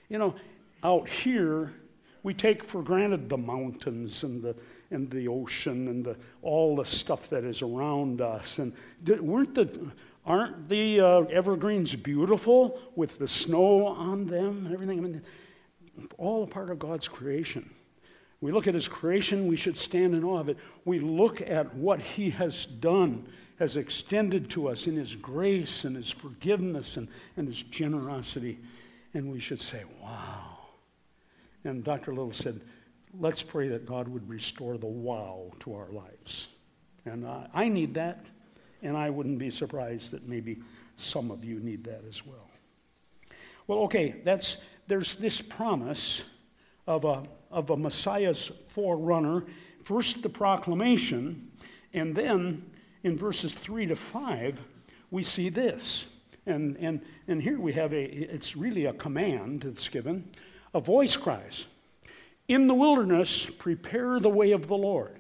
You 0.09 0.19
know, 0.19 0.35
out 0.83 1.09
here, 1.09 1.73
we 2.23 2.35
take 2.35 2.63
for 2.63 2.83
granted 2.83 3.29
the 3.29 3.39
mountains 3.39 4.23
and 4.23 4.43
the 4.43 4.55
and 4.91 5.11
the 5.11 5.29
ocean 5.29 5.89
and 5.89 6.05
the, 6.05 6.17
all 6.43 6.77
the 6.77 6.85
stuff 6.85 7.29
that 7.31 7.45
is 7.45 7.63
around 7.63 8.21
us. 8.21 8.59
And 8.59 8.73
weren't 9.21 9.55
the, 9.55 9.91
aren't 10.25 10.69
the 10.69 11.01
uh, 11.01 11.21
evergreens 11.25 11.95
beautiful 11.95 12.81
with 12.97 13.19
the 13.19 13.29
snow 13.29 13.87
on 13.87 14.27
them 14.27 14.67
and 14.67 14.75
everything? 14.75 14.99
I 14.99 15.03
mean, 15.03 15.23
all 16.17 16.45
a 16.45 16.47
part 16.47 16.71
of 16.71 16.79
God's 16.79 17.09
creation. 17.09 17.69
We 18.41 18.53
look 18.53 18.67
at 18.67 18.75
His 18.75 18.89
creation, 18.89 19.47
we 19.49 19.57
should 19.57 19.77
stand 19.77 20.15
in 20.15 20.23
awe 20.23 20.39
of 20.39 20.49
it. 20.49 20.59
We 20.85 21.01
look 21.01 21.41
at 21.41 21.75
what 21.75 22.01
He 22.01 22.31
has 22.31 22.67
done, 22.67 23.29
has 23.59 23.77
extended 23.77 24.49
to 24.51 24.69
us 24.69 24.87
in 24.87 24.97
His 24.97 25.17
grace 25.17 25.85
and 25.85 25.97
His 25.97 26.11
forgiveness 26.11 26.97
and, 26.97 27.09
and 27.37 27.49
His 27.49 27.63
generosity, 27.63 28.59
and 29.15 29.33
we 29.33 29.41
should 29.41 29.61
say, 29.61 29.83
wow. 30.01 30.59
And 31.65 31.83
Dr. 31.83 32.13
Little 32.13 32.33
said, 32.33 32.61
let's 33.19 33.43
pray 33.43 33.69
that 33.69 33.87
God 33.87 34.07
would 34.07 34.29
restore 34.29 34.79
the 34.79 34.87
wow 34.87 35.51
to 35.61 35.75
our 35.75 35.91
lives. 35.91 36.49
And 37.05 37.27
I 37.53 37.69
need 37.69 37.95
that, 37.95 38.27
and 38.83 38.97
I 38.97 39.11
wouldn't 39.11 39.39
be 39.39 39.51
surprised 39.51 40.13
that 40.13 40.29
maybe 40.29 40.59
some 40.97 41.31
of 41.31 41.45
you 41.45 41.59
need 41.59 41.85
that 41.85 42.03
as 42.09 42.25
well. 42.25 42.51
Well, 43.67 43.81
okay, 43.81 44.17
that's, 44.25 44.59
there's 44.87 45.15
this 45.17 45.41
promise 45.41 46.23
of 46.89 47.05
a, 47.05 47.23
of 47.51 47.69
a 47.69 47.77
Messiah's 47.77 48.51
forerunner. 48.69 49.45
First, 49.83 50.23
the 50.23 50.29
proclamation, 50.31 51.53
and 51.93 52.17
then 52.17 52.69
in 53.05 53.17
verses 53.17 53.53
3 53.53 53.87
to 53.87 53.95
5, 53.95 54.61
we 55.11 55.23
see 55.23 55.51
this. 55.51 56.07
And, 56.47 56.77
and, 56.79 57.03
and 57.29 57.43
here 57.43 57.61
we 57.61 57.75
have 57.75 57.93
a, 57.93 58.03
it's 58.03 58.57
really 58.57 58.87
a 58.87 58.95
command 58.95 59.63
that's 59.63 59.89
given. 59.89 60.31
A 60.73 60.81
voice 60.81 61.17
cries, 61.17 61.67
in 62.49 62.67
the 62.67 62.75
wilderness, 62.75 63.45
prepare 63.59 64.19
the 64.19 64.31
way 64.31 64.53
of 64.53 64.67
the 64.67 64.77
Lord. 64.77 65.19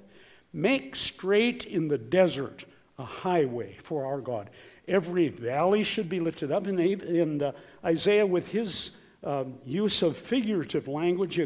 Make 0.54 0.96
straight 0.96 1.66
in 1.66 1.88
the 1.88 1.98
desert 1.98 2.64
a 2.98 3.04
highway 3.04 3.76
for 3.82 4.06
our 4.06 4.22
God. 4.22 4.48
Every 4.88 5.28
valley 5.28 5.84
should 5.84 6.08
be 6.08 6.20
lifted 6.20 6.50
up. 6.50 6.66
And, 6.66 6.80
and 6.80 7.42
uh, 7.42 7.52
Isaiah, 7.84 8.26
with 8.26 8.46
his 8.46 8.92
uh, 9.24 9.44
use 9.64 10.02
of 10.02 10.16
figurative 10.16 10.88
language, 10.88 11.40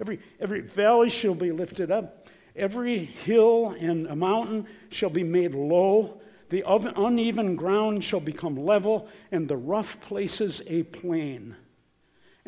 every, 0.00 0.20
every 0.40 0.60
valley 0.60 1.10
shall 1.10 1.34
be 1.34 1.52
lifted 1.52 1.90
up. 1.90 2.28
Every 2.56 2.98
hill 2.98 3.76
and 3.78 4.06
a 4.08 4.16
mountain 4.16 4.66
shall 4.90 5.10
be 5.10 5.22
made 5.22 5.54
low. 5.54 6.20
The 6.50 6.64
uneven 6.66 7.56
ground 7.56 8.02
shall 8.02 8.20
become 8.20 8.56
level, 8.56 9.08
and 9.30 9.46
the 9.46 9.56
rough 9.56 10.00
places 10.00 10.62
a 10.66 10.82
plain 10.82 11.54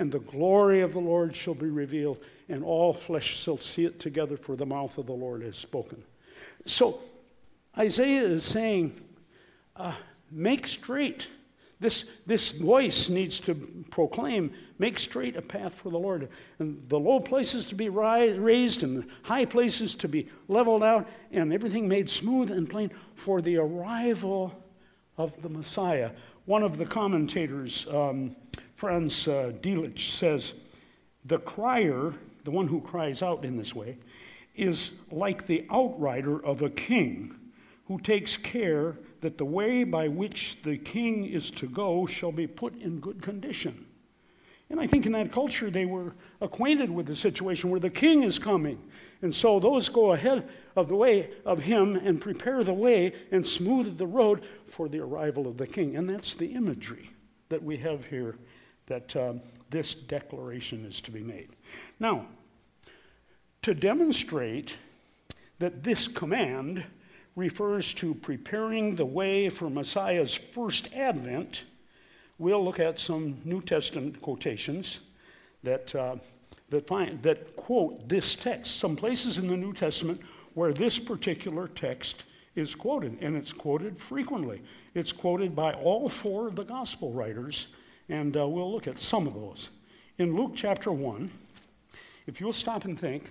and 0.00 0.10
the 0.10 0.18
glory 0.18 0.80
of 0.80 0.94
the 0.94 0.98
Lord 0.98 1.36
shall 1.36 1.52
be 1.54 1.66
revealed, 1.66 2.16
and 2.48 2.64
all 2.64 2.94
flesh 2.94 3.36
shall 3.36 3.58
see 3.58 3.84
it 3.84 4.00
together, 4.00 4.38
for 4.38 4.56
the 4.56 4.64
mouth 4.64 4.96
of 4.96 5.04
the 5.04 5.12
Lord 5.12 5.42
has 5.42 5.58
spoken. 5.58 6.02
So 6.64 7.00
Isaiah 7.76 8.22
is 8.22 8.42
saying, 8.42 8.98
uh, 9.76 9.92
make 10.30 10.66
straight. 10.66 11.28
This, 11.80 12.04
this 12.26 12.52
voice 12.52 13.08
needs 13.08 13.40
to 13.40 13.54
proclaim, 13.90 14.52
make 14.78 14.98
straight 14.98 15.34
a 15.34 15.42
path 15.42 15.74
for 15.74 15.88
the 15.88 15.98
Lord. 15.98 16.28
And 16.58 16.86
the 16.90 16.98
low 16.98 17.20
places 17.20 17.64
to 17.66 17.74
be 17.74 17.88
raised, 17.88 18.82
and 18.82 18.98
the 18.98 19.06
high 19.22 19.46
places 19.46 19.94
to 19.96 20.08
be 20.08 20.28
leveled 20.46 20.82
out, 20.82 21.08
and 21.32 21.54
everything 21.54 21.88
made 21.88 22.10
smooth 22.10 22.50
and 22.50 22.68
plain 22.68 22.90
for 23.14 23.40
the 23.40 23.56
arrival 23.56 24.54
of 25.16 25.40
the 25.40 25.48
Messiah. 25.48 26.10
One 26.44 26.62
of 26.62 26.76
the 26.76 26.84
commentators, 26.84 27.86
um, 27.88 28.36
Franz 28.76 29.26
uh, 29.26 29.52
Delitzsch 29.62 30.10
says, 30.10 30.52
the 31.24 31.38
crier, 31.38 32.12
the 32.44 32.50
one 32.50 32.68
who 32.68 32.82
cries 32.82 33.22
out 33.22 33.44
in 33.44 33.56
this 33.56 33.74
way, 33.74 33.96
is 34.54 34.92
like 35.10 35.46
the 35.46 35.66
outrider 35.70 36.44
of 36.44 36.60
a 36.60 36.68
king 36.68 37.36
who 37.90 37.98
takes 37.98 38.36
care 38.36 38.96
that 39.20 39.36
the 39.36 39.44
way 39.44 39.82
by 39.82 40.06
which 40.06 40.56
the 40.62 40.76
king 40.76 41.24
is 41.24 41.50
to 41.50 41.66
go 41.66 42.06
shall 42.06 42.30
be 42.30 42.46
put 42.46 42.72
in 42.80 43.00
good 43.00 43.20
condition. 43.20 43.84
And 44.70 44.78
I 44.78 44.86
think 44.86 45.06
in 45.06 45.12
that 45.12 45.32
culture 45.32 45.70
they 45.70 45.86
were 45.86 46.14
acquainted 46.40 46.88
with 46.88 47.06
the 47.06 47.16
situation 47.16 47.68
where 47.68 47.80
the 47.80 47.90
king 47.90 48.22
is 48.22 48.38
coming. 48.38 48.80
And 49.22 49.34
so 49.34 49.58
those 49.58 49.88
go 49.88 50.12
ahead 50.12 50.48
of 50.76 50.86
the 50.86 50.94
way 50.94 51.30
of 51.44 51.64
him 51.64 51.96
and 51.96 52.20
prepare 52.20 52.62
the 52.62 52.72
way 52.72 53.12
and 53.32 53.44
smooth 53.44 53.98
the 53.98 54.06
road 54.06 54.44
for 54.68 54.88
the 54.88 55.00
arrival 55.00 55.48
of 55.48 55.56
the 55.56 55.66
king. 55.66 55.96
And 55.96 56.08
that's 56.08 56.34
the 56.34 56.46
imagery 56.46 57.10
that 57.48 57.60
we 57.60 57.76
have 57.78 58.06
here 58.06 58.36
that 58.86 59.16
um, 59.16 59.40
this 59.70 59.96
declaration 59.96 60.86
is 60.86 61.00
to 61.00 61.10
be 61.10 61.24
made. 61.24 61.56
Now, 61.98 62.26
to 63.62 63.74
demonstrate 63.74 64.76
that 65.58 65.82
this 65.82 66.06
command 66.06 66.84
refers 67.40 67.94
to 67.94 68.14
preparing 68.14 68.94
the 68.94 69.04
way 69.04 69.48
for 69.48 69.70
Messiah's 69.70 70.34
first 70.34 70.92
advent, 70.94 71.64
we'll 72.38 72.62
look 72.62 72.78
at 72.78 72.98
some 72.98 73.40
New 73.44 73.62
Testament 73.62 74.20
quotations 74.20 75.00
that, 75.62 75.94
uh, 75.94 76.16
that, 76.68 76.86
find, 76.86 77.22
that 77.22 77.56
quote 77.56 78.06
this 78.08 78.36
text. 78.36 78.76
Some 78.76 78.94
places 78.94 79.38
in 79.38 79.48
the 79.48 79.56
New 79.56 79.72
Testament 79.72 80.20
where 80.54 80.72
this 80.72 80.98
particular 80.98 81.66
text 81.66 82.24
is 82.54 82.74
quoted, 82.74 83.16
and 83.22 83.34
it's 83.36 83.52
quoted 83.52 83.98
frequently. 83.98 84.60
It's 84.94 85.10
quoted 85.10 85.56
by 85.56 85.72
all 85.72 86.08
four 86.08 86.46
of 86.46 86.56
the 86.56 86.64
gospel 86.64 87.12
writers 87.12 87.68
and 88.10 88.36
uh, 88.36 88.46
we'll 88.46 88.70
look 88.70 88.88
at 88.88 89.00
some 89.00 89.26
of 89.26 89.34
those. 89.34 89.70
In 90.18 90.36
Luke 90.36 90.52
chapter 90.54 90.92
1, 90.92 91.30
if 92.26 92.40
you'll 92.40 92.52
stop 92.52 92.84
and 92.84 92.98
think, 92.98 93.30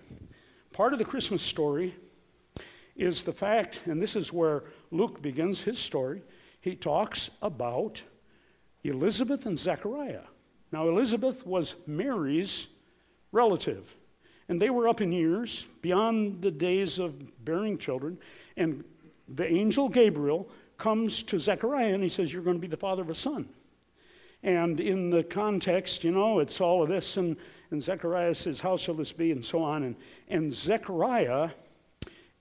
part 0.71 0.93
of 0.93 0.99
the 0.99 1.05
Christmas 1.05 1.43
story 1.43 1.93
is 2.99 3.23
the 3.23 3.31
fact, 3.31 3.81
and 3.85 4.01
this 4.01 4.15
is 4.15 4.33
where 4.33 4.63
Luke 4.91 5.21
begins 5.21 5.61
his 5.61 5.79
story, 5.79 6.21
he 6.59 6.75
talks 6.75 7.29
about 7.41 8.01
Elizabeth 8.83 9.45
and 9.45 9.57
Zechariah. 9.57 10.23
Now, 10.71 10.87
Elizabeth 10.89 11.45
was 11.47 11.75
Mary's 11.87 12.67
relative, 13.31 13.95
and 14.49 14.61
they 14.61 14.69
were 14.69 14.89
up 14.89 14.99
in 14.99 15.13
years, 15.13 15.65
beyond 15.81 16.41
the 16.41 16.51
days 16.51 16.99
of 16.99 17.45
bearing 17.45 17.77
children, 17.77 18.17
and 18.57 18.83
the 19.29 19.45
angel 19.45 19.87
Gabriel 19.87 20.49
comes 20.77 21.23
to 21.23 21.39
Zechariah 21.39 21.93
and 21.93 22.03
he 22.03 22.09
says, 22.09 22.33
You're 22.33 22.41
going 22.41 22.57
to 22.57 22.61
be 22.61 22.67
the 22.67 22.77
father 22.77 23.01
of 23.01 23.09
a 23.09 23.15
son. 23.15 23.47
And 24.43 24.79
in 24.79 25.09
the 25.09 25.23
context, 25.23 26.03
you 26.03 26.11
know, 26.11 26.39
it's 26.39 26.59
all 26.59 26.81
of 26.81 26.89
this, 26.89 27.17
and, 27.17 27.37
and 27.71 27.81
Zechariah 27.81 28.33
says, 28.33 28.59
How 28.59 28.75
shall 28.75 28.95
this 28.95 29.11
be? 29.11 29.31
and 29.31 29.43
so 29.43 29.61
on. 29.61 29.83
And, 29.83 29.95
and 30.29 30.51
Zechariah 30.51 31.49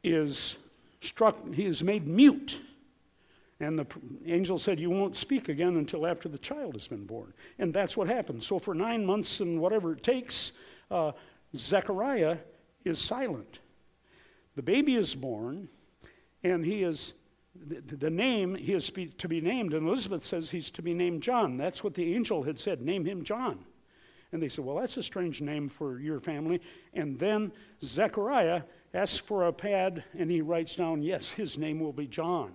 is 0.02 0.58
struck, 1.00 1.36
he 1.52 1.64
is 1.64 1.82
made 1.82 2.06
mute. 2.06 2.62
And 3.60 3.78
the 3.78 3.86
angel 4.26 4.58
said, 4.58 4.78
You 4.78 4.90
won't 4.90 5.16
speak 5.16 5.48
again 5.48 5.76
until 5.76 6.06
after 6.06 6.28
the 6.28 6.38
child 6.38 6.74
has 6.74 6.86
been 6.86 7.06
born. 7.06 7.32
And 7.58 7.74
that's 7.74 7.96
what 7.96 8.08
happens. 8.08 8.46
So 8.46 8.58
for 8.58 8.74
nine 8.74 9.04
months 9.04 9.40
and 9.40 9.60
whatever 9.60 9.92
it 9.92 10.02
takes, 10.02 10.52
uh, 10.90 11.12
Zechariah 11.56 12.38
is 12.84 13.00
silent. 13.00 13.58
The 14.54 14.62
baby 14.62 14.94
is 14.94 15.14
born, 15.14 15.68
and 16.44 16.64
he 16.64 16.82
is 16.82 17.14
the, 17.54 17.96
the 17.96 18.10
name 18.10 18.54
he 18.54 18.74
is 18.74 18.90
to 19.18 19.28
be 19.28 19.40
named, 19.40 19.74
and 19.74 19.86
Elizabeth 19.86 20.24
says 20.24 20.50
he's 20.50 20.70
to 20.72 20.82
be 20.82 20.94
named 20.94 21.22
John. 21.22 21.56
That's 21.56 21.82
what 21.82 21.94
the 21.94 22.14
angel 22.14 22.42
had 22.42 22.58
said, 22.58 22.82
name 22.82 23.04
him 23.04 23.24
John. 23.24 23.64
And 24.30 24.42
they 24.42 24.48
said, 24.48 24.64
Well, 24.64 24.76
that's 24.76 24.96
a 24.96 25.02
strange 25.02 25.40
name 25.40 25.68
for 25.68 25.98
your 25.98 26.20
family. 26.20 26.60
And 26.94 27.18
then 27.18 27.52
Zechariah 27.82 28.62
asks 28.94 29.18
for 29.18 29.46
a 29.46 29.52
pad, 29.52 30.04
and 30.18 30.30
he 30.30 30.40
writes 30.40 30.76
down, 30.76 31.02
Yes, 31.02 31.30
his 31.30 31.58
name 31.58 31.80
will 31.80 31.92
be 31.92 32.06
John. 32.06 32.52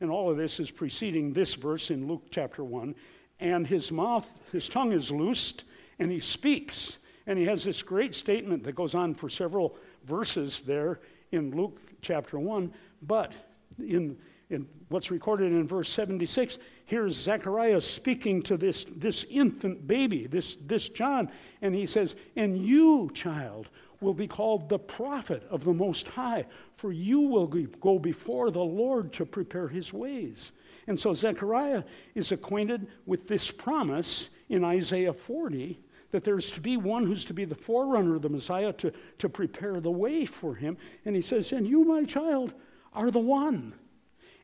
And 0.00 0.10
all 0.10 0.30
of 0.30 0.36
this 0.36 0.60
is 0.60 0.70
preceding 0.70 1.32
this 1.32 1.54
verse 1.54 1.90
in 1.90 2.08
Luke 2.08 2.24
chapter 2.30 2.64
1. 2.64 2.94
And 3.40 3.66
his 3.66 3.90
mouth, 3.92 4.26
his 4.52 4.68
tongue 4.68 4.92
is 4.92 5.10
loosed, 5.10 5.64
and 5.98 6.10
he 6.10 6.20
speaks. 6.20 6.98
And 7.26 7.38
he 7.38 7.44
has 7.46 7.64
this 7.64 7.82
great 7.82 8.14
statement 8.14 8.64
that 8.64 8.74
goes 8.74 8.94
on 8.94 9.14
for 9.14 9.28
several 9.28 9.76
verses 10.04 10.60
there 10.60 11.00
in 11.32 11.56
Luke 11.56 11.80
chapter 12.00 12.38
1. 12.38 12.72
But 13.02 13.32
in 13.78 14.16
in 14.50 14.66
what's 14.88 15.10
recorded 15.10 15.52
in 15.52 15.66
verse 15.66 15.88
76, 15.88 16.58
here's 16.86 17.14
Zechariah 17.14 17.80
speaking 17.80 18.42
to 18.42 18.56
this, 18.56 18.84
this 18.96 19.24
infant 19.30 19.86
baby, 19.86 20.26
this, 20.26 20.56
this 20.66 20.88
John, 20.88 21.30
and 21.62 21.74
he 21.74 21.86
says, 21.86 22.14
And 22.36 22.58
you, 22.58 23.10
child, 23.14 23.68
will 24.04 24.14
be 24.14 24.28
called 24.28 24.68
the 24.68 24.78
prophet 24.78 25.42
of 25.50 25.64
the 25.64 25.72
Most 25.72 26.06
High, 26.06 26.44
for 26.76 26.92
you 26.92 27.20
will 27.20 27.46
go 27.46 27.98
before 27.98 28.50
the 28.50 28.62
Lord 28.62 29.12
to 29.14 29.26
prepare 29.26 29.66
his 29.66 29.92
ways. 29.92 30.52
And 30.86 30.98
so 30.98 31.14
Zechariah 31.14 31.82
is 32.14 32.30
acquainted 32.30 32.86
with 33.06 33.26
this 33.26 33.50
promise 33.50 34.28
in 34.48 34.62
Isaiah 34.62 35.12
40 35.12 35.80
that 36.10 36.22
there's 36.22 36.52
to 36.52 36.60
be 36.60 36.76
one 36.76 37.04
who's 37.04 37.24
to 37.24 37.34
be 37.34 37.44
the 37.44 37.56
forerunner 37.56 38.14
of 38.14 38.22
the 38.22 38.28
Messiah 38.28 38.72
to, 38.74 38.92
to 39.18 39.28
prepare 39.28 39.80
the 39.80 39.90
way 39.90 40.24
for 40.24 40.54
him. 40.54 40.76
And 41.04 41.16
he 41.16 41.22
says, 41.22 41.50
And 41.50 41.66
you, 41.66 41.84
my 41.84 42.04
child, 42.04 42.52
are 42.92 43.10
the 43.10 43.18
one. 43.18 43.74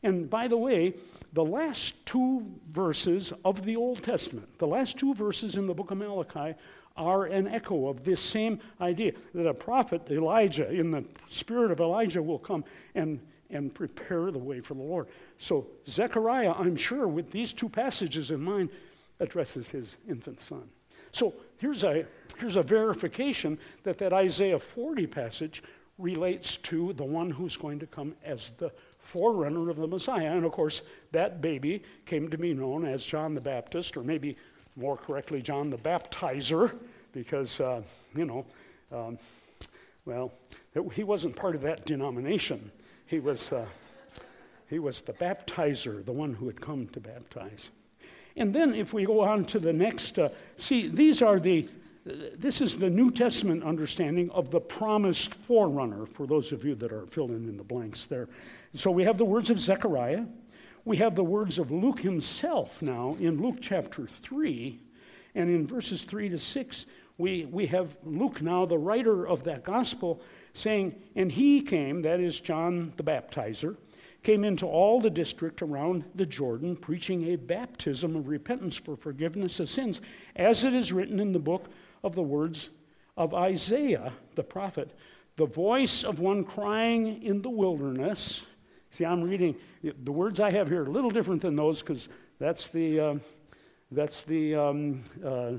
And 0.02 0.28
by 0.28 0.48
the 0.48 0.56
way, 0.56 0.94
the 1.32 1.44
last 1.44 2.04
two 2.06 2.44
verses 2.72 3.32
of 3.44 3.64
the 3.64 3.76
Old 3.76 4.02
Testament, 4.02 4.58
the 4.58 4.66
last 4.66 4.98
two 4.98 5.14
verses 5.14 5.56
in 5.56 5.66
the 5.66 5.74
book 5.74 5.90
of 5.90 5.98
Malachi, 5.98 6.56
are 6.96 7.24
an 7.24 7.48
echo 7.48 7.88
of 7.88 8.04
this 8.04 8.20
same 8.20 8.60
idea 8.80 9.12
that 9.34 9.46
a 9.46 9.54
prophet, 9.54 10.02
Elijah, 10.10 10.70
in 10.70 10.90
the 10.90 11.04
spirit 11.28 11.70
of 11.70 11.80
Elijah, 11.80 12.22
will 12.22 12.38
come 12.38 12.64
and, 12.94 13.20
and 13.50 13.74
prepare 13.74 14.30
the 14.30 14.38
way 14.38 14.60
for 14.60 14.74
the 14.74 14.82
Lord. 14.82 15.06
So, 15.38 15.66
Zechariah, 15.88 16.52
I'm 16.52 16.76
sure, 16.76 17.08
with 17.08 17.30
these 17.30 17.52
two 17.52 17.68
passages 17.68 18.30
in 18.30 18.40
mind, 18.40 18.70
addresses 19.20 19.68
his 19.70 19.96
infant 20.08 20.40
son. 20.40 20.68
So, 21.12 21.34
here's 21.58 21.84
a, 21.84 22.04
here's 22.38 22.56
a 22.56 22.62
verification 22.62 23.58
that 23.82 23.98
that 23.98 24.12
Isaiah 24.12 24.58
40 24.58 25.06
passage 25.06 25.62
relates 26.00 26.56
to 26.56 26.92
the 26.94 27.04
one 27.04 27.30
who's 27.30 27.56
going 27.56 27.78
to 27.78 27.86
come 27.86 28.14
as 28.24 28.50
the 28.58 28.72
forerunner 28.98 29.70
of 29.70 29.76
the 29.76 29.86
Messiah. 29.86 30.34
And 30.34 30.44
of 30.44 30.52
course, 30.52 30.82
that 31.12 31.40
baby 31.40 31.82
came 32.06 32.30
to 32.30 32.38
be 32.38 32.54
known 32.54 32.86
as 32.86 33.04
John 33.04 33.34
the 33.34 33.40
Baptist, 33.40 33.96
or 33.96 34.02
maybe 34.02 34.36
more 34.80 34.96
correctly, 34.96 35.42
John 35.42 35.70
the 35.70 35.76
Baptizer, 35.76 36.74
because, 37.12 37.60
uh, 37.60 37.82
you 38.16 38.24
know, 38.24 38.46
um, 38.90 39.18
well, 40.06 40.32
he 40.92 41.04
wasn't 41.04 41.36
part 41.36 41.54
of 41.54 41.60
that 41.62 41.84
denomination. 41.84 42.70
He 43.06 43.18
was, 43.20 43.52
uh, 43.52 43.66
he 44.68 44.78
was 44.78 45.02
the 45.02 45.12
baptizer, 45.12 46.04
the 46.04 46.12
one 46.12 46.32
who 46.32 46.46
had 46.46 46.60
come 46.60 46.86
to 46.88 47.00
baptize. 47.00 47.68
And 48.36 48.54
then 48.54 48.74
if 48.74 48.92
we 48.92 49.04
go 49.04 49.20
on 49.20 49.44
to 49.46 49.58
the 49.58 49.72
next, 49.72 50.18
uh, 50.18 50.30
see, 50.56 50.88
these 50.88 51.20
are 51.20 51.38
the, 51.38 51.68
this 52.04 52.60
is 52.60 52.76
the 52.76 52.88
New 52.88 53.10
Testament 53.10 53.62
understanding 53.62 54.30
of 54.30 54.50
the 54.50 54.60
promised 54.60 55.34
forerunner, 55.34 56.06
for 56.06 56.26
those 56.26 56.52
of 56.52 56.64
you 56.64 56.74
that 56.76 56.92
are 56.92 57.06
filling 57.06 57.48
in 57.48 57.56
the 57.56 57.64
blanks 57.64 58.06
there. 58.06 58.28
So 58.74 58.90
we 58.90 59.04
have 59.04 59.18
the 59.18 59.24
words 59.24 59.50
of 59.50 59.58
Zechariah. 59.60 60.24
We 60.84 60.96
have 60.96 61.14
the 61.14 61.24
words 61.24 61.58
of 61.58 61.70
Luke 61.70 62.00
himself 62.00 62.80
now 62.80 63.16
in 63.20 63.40
Luke 63.40 63.58
chapter 63.60 64.06
3. 64.06 64.80
And 65.34 65.50
in 65.50 65.66
verses 65.66 66.02
3 66.02 66.30
to 66.30 66.38
6, 66.38 66.86
we, 67.18 67.44
we 67.44 67.66
have 67.66 67.96
Luke 68.04 68.40
now, 68.40 68.64
the 68.64 68.78
writer 68.78 69.28
of 69.28 69.44
that 69.44 69.62
gospel, 69.62 70.22
saying, 70.54 70.94
And 71.14 71.30
he 71.30 71.60
came, 71.60 72.02
that 72.02 72.18
is 72.18 72.40
John 72.40 72.92
the 72.96 73.02
baptizer, 73.02 73.76
came 74.22 74.44
into 74.44 74.66
all 74.66 75.00
the 75.00 75.10
district 75.10 75.62
around 75.62 76.04
the 76.14 76.26
Jordan, 76.26 76.76
preaching 76.76 77.28
a 77.28 77.36
baptism 77.36 78.16
of 78.16 78.28
repentance 78.28 78.76
for 78.76 78.96
forgiveness 78.96 79.60
of 79.60 79.68
sins, 79.68 80.00
as 80.36 80.64
it 80.64 80.74
is 80.74 80.92
written 80.92 81.20
in 81.20 81.32
the 81.32 81.38
book 81.38 81.68
of 82.02 82.14
the 82.14 82.22
words 82.22 82.70
of 83.16 83.34
Isaiah 83.34 84.12
the 84.34 84.42
prophet. 84.42 84.94
The 85.36 85.46
voice 85.46 86.04
of 86.04 86.20
one 86.20 86.44
crying 86.44 87.22
in 87.22 87.42
the 87.42 87.50
wilderness, 87.50 88.44
See, 88.90 89.04
I'm 89.04 89.22
reading 89.22 89.54
the 89.82 90.12
words 90.12 90.40
I 90.40 90.50
have 90.50 90.68
here 90.68 90.82
are 90.82 90.86
a 90.86 90.90
little 90.90 91.10
different 91.10 91.42
than 91.42 91.54
those 91.54 91.80
because 91.80 92.08
that's 92.38 92.68
the 92.68 93.00
uh, 93.00 93.14
that's 93.92 94.24
the 94.24 94.54
um, 94.56 95.04
uh, 95.24 95.52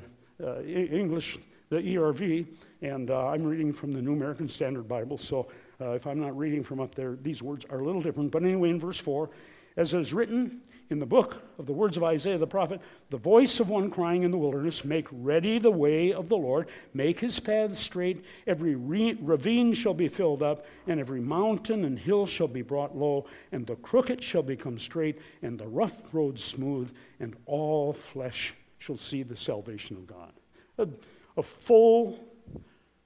uh, 0.43 0.61
English, 0.63 1.37
the 1.69 1.77
ERV, 1.77 2.45
and 2.81 3.09
uh, 3.09 3.27
I'm 3.27 3.43
reading 3.43 3.71
from 3.71 3.93
the 3.93 4.01
New 4.01 4.13
American 4.13 4.49
Standard 4.49 4.87
Bible. 4.87 5.17
So 5.17 5.47
uh, 5.79 5.91
if 5.91 6.07
I'm 6.07 6.19
not 6.19 6.37
reading 6.37 6.61
from 6.61 6.81
up 6.81 6.93
there, 6.93 7.17
these 7.21 7.41
words 7.41 7.65
are 7.69 7.79
a 7.79 7.85
little 7.85 8.01
different. 8.01 8.31
But 8.31 8.43
anyway, 8.43 8.69
in 8.69 8.79
verse 8.79 8.97
four, 8.97 9.29
as 9.77 9.93
is 9.93 10.13
written 10.13 10.61
in 10.91 10.99
the 10.99 11.05
book 11.05 11.41
of 11.57 11.65
the 11.65 11.71
words 11.71 11.95
of 11.95 12.03
Isaiah 12.03 12.37
the 12.37 12.45
prophet, 12.45 12.81
the 13.09 13.17
voice 13.17 13.61
of 13.61 13.69
one 13.69 13.89
crying 13.89 14.23
in 14.23 14.29
the 14.29 14.37
wilderness, 14.37 14.83
Make 14.83 15.07
ready 15.09 15.57
the 15.57 15.71
way 15.71 16.11
of 16.11 16.27
the 16.27 16.35
Lord, 16.35 16.67
make 16.93 17.17
his 17.17 17.39
paths 17.39 17.79
straight. 17.79 18.25
Every 18.45 18.75
re- 18.75 19.17
ravine 19.21 19.73
shall 19.73 19.93
be 19.93 20.09
filled 20.09 20.43
up, 20.43 20.65
and 20.87 20.99
every 20.99 21.21
mountain 21.21 21.85
and 21.85 21.97
hill 21.97 22.27
shall 22.27 22.49
be 22.49 22.61
brought 22.61 22.95
low, 22.95 23.25
and 23.53 23.65
the 23.65 23.77
crooked 23.77 24.21
shall 24.21 24.43
become 24.43 24.77
straight, 24.77 25.19
and 25.41 25.57
the 25.57 25.67
rough 25.67 26.13
road 26.13 26.37
smooth, 26.37 26.93
and 27.21 27.37
all 27.45 27.93
flesh 27.93 28.53
shall 28.77 28.97
see 28.97 29.23
the 29.23 29.37
salvation 29.37 29.95
of 29.95 30.05
God. 30.05 30.33
A, 30.77 30.89
a 31.37 31.43
full 31.43 32.19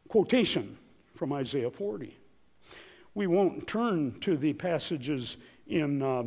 quotation 0.08 0.76
from 1.14 1.32
Isaiah 1.34 1.70
40. 1.70 2.18
We 3.14 3.28
won't 3.28 3.68
turn 3.68 4.20
to 4.22 4.38
the 4.38 4.54
passages 4.54 5.38
in. 5.68 6.02
Uh, 6.02 6.24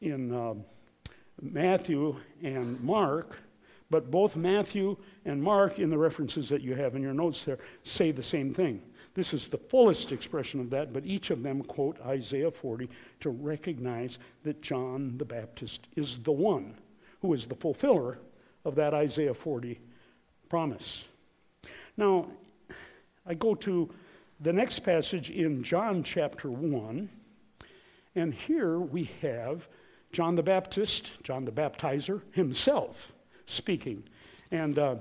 in 0.00 0.32
uh, 0.32 0.54
Matthew 1.40 2.16
and 2.42 2.80
Mark, 2.82 3.38
but 3.90 4.10
both 4.10 4.36
Matthew 4.36 4.96
and 5.24 5.42
Mark, 5.42 5.78
in 5.78 5.90
the 5.90 5.98
references 5.98 6.48
that 6.48 6.62
you 6.62 6.74
have 6.74 6.96
in 6.96 7.02
your 7.02 7.14
notes 7.14 7.44
there, 7.44 7.58
say 7.84 8.10
the 8.10 8.22
same 8.22 8.52
thing. 8.52 8.82
This 9.14 9.32
is 9.32 9.46
the 9.46 9.56
fullest 9.56 10.12
expression 10.12 10.60
of 10.60 10.70
that, 10.70 10.92
but 10.92 11.06
each 11.06 11.30
of 11.30 11.42
them 11.42 11.62
quote 11.62 11.98
Isaiah 12.04 12.50
40 12.50 12.90
to 13.20 13.30
recognize 13.30 14.18
that 14.42 14.60
John 14.60 15.16
the 15.16 15.24
Baptist 15.24 15.88
is 15.96 16.18
the 16.18 16.32
one 16.32 16.74
who 17.22 17.32
is 17.32 17.46
the 17.46 17.54
fulfiller 17.54 18.18
of 18.64 18.74
that 18.74 18.92
Isaiah 18.92 19.32
40 19.32 19.80
promise. 20.48 21.04
Now, 21.96 22.26
I 23.26 23.34
go 23.34 23.54
to 23.54 23.88
the 24.40 24.52
next 24.52 24.80
passage 24.80 25.30
in 25.30 25.62
John 25.62 26.02
chapter 26.02 26.50
1, 26.50 27.08
and 28.16 28.34
here 28.34 28.78
we 28.78 29.10
have 29.22 29.66
John 30.16 30.34
the 30.34 30.42
Baptist, 30.42 31.10
John 31.24 31.44
the 31.44 31.52
Baptizer 31.52 32.22
himself 32.30 33.12
speaking. 33.44 34.02
And, 34.50 34.78
uh, 34.78 34.94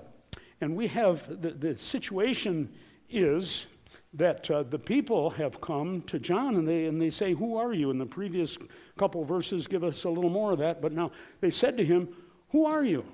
and 0.60 0.76
we 0.76 0.90
have 0.90 1.42
the, 1.42 1.52
the 1.52 1.78
situation 1.78 2.70
is 3.10 3.68
that 4.16 4.52
uh, 4.52 4.64
the 4.64 4.78
people 4.78 5.30
have 5.30 5.62
come 5.62 6.02
to 6.08 6.20
John 6.20 6.56
and 6.56 6.68
they, 6.68 6.88
and 6.88 7.02
they 7.02 7.10
say, 7.10 7.34
Who 7.34 7.56
are 7.56 7.72
you? 7.72 7.92
In 7.92 7.98
the 7.98 8.06
previous 8.06 8.58
couple 8.98 9.24
verses, 9.24 9.68
give 9.68 9.86
us 9.86 10.04
a 10.04 10.10
little 10.10 10.30
more 10.30 10.52
of 10.52 10.60
that. 10.60 10.82
But 10.82 10.92
now 10.92 11.12
they 11.40 11.50
said 11.50 11.78
to 11.78 11.86
him, 11.86 12.10
Who 12.50 12.66
are 12.66 12.84
you? 12.84 13.06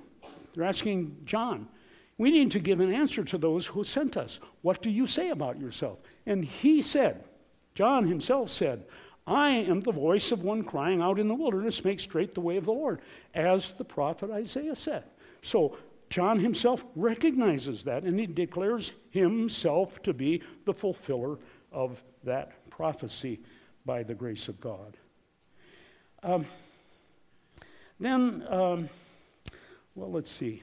They're 0.56 0.64
asking 0.64 1.16
John. 1.24 1.68
We 2.18 2.32
need 2.32 2.50
to 2.50 2.58
give 2.58 2.80
an 2.80 2.92
answer 2.92 3.22
to 3.22 3.38
those 3.38 3.64
who 3.64 3.84
sent 3.84 4.16
us. 4.16 4.40
What 4.62 4.82
do 4.82 4.90
you 4.90 5.06
say 5.06 5.30
about 5.30 5.60
yourself? 5.60 6.00
And 6.26 6.44
he 6.44 6.82
said, 6.82 7.22
John 7.76 8.08
himself 8.08 8.50
said, 8.50 8.86
I 9.26 9.50
am 9.50 9.80
the 9.80 9.92
voice 9.92 10.32
of 10.32 10.42
one 10.42 10.64
crying 10.64 11.00
out 11.00 11.18
in 11.18 11.28
the 11.28 11.34
wilderness, 11.34 11.84
make 11.84 12.00
straight 12.00 12.34
the 12.34 12.40
way 12.40 12.56
of 12.56 12.64
the 12.64 12.72
Lord, 12.72 13.00
as 13.34 13.70
the 13.72 13.84
prophet 13.84 14.30
Isaiah 14.30 14.74
said. 14.74 15.04
So 15.42 15.76
John 16.10 16.38
himself 16.38 16.84
recognizes 16.96 17.84
that 17.84 18.02
and 18.02 18.18
he 18.18 18.26
declares 18.26 18.92
himself 19.10 20.02
to 20.02 20.12
be 20.12 20.42
the 20.64 20.74
fulfiller 20.74 21.38
of 21.70 22.02
that 22.24 22.68
prophecy 22.70 23.40
by 23.86 24.02
the 24.02 24.14
grace 24.14 24.48
of 24.48 24.60
God. 24.60 24.96
Um, 26.22 26.46
then, 27.98 28.44
um, 28.48 28.88
well, 29.94 30.10
let's 30.10 30.30
see. 30.30 30.62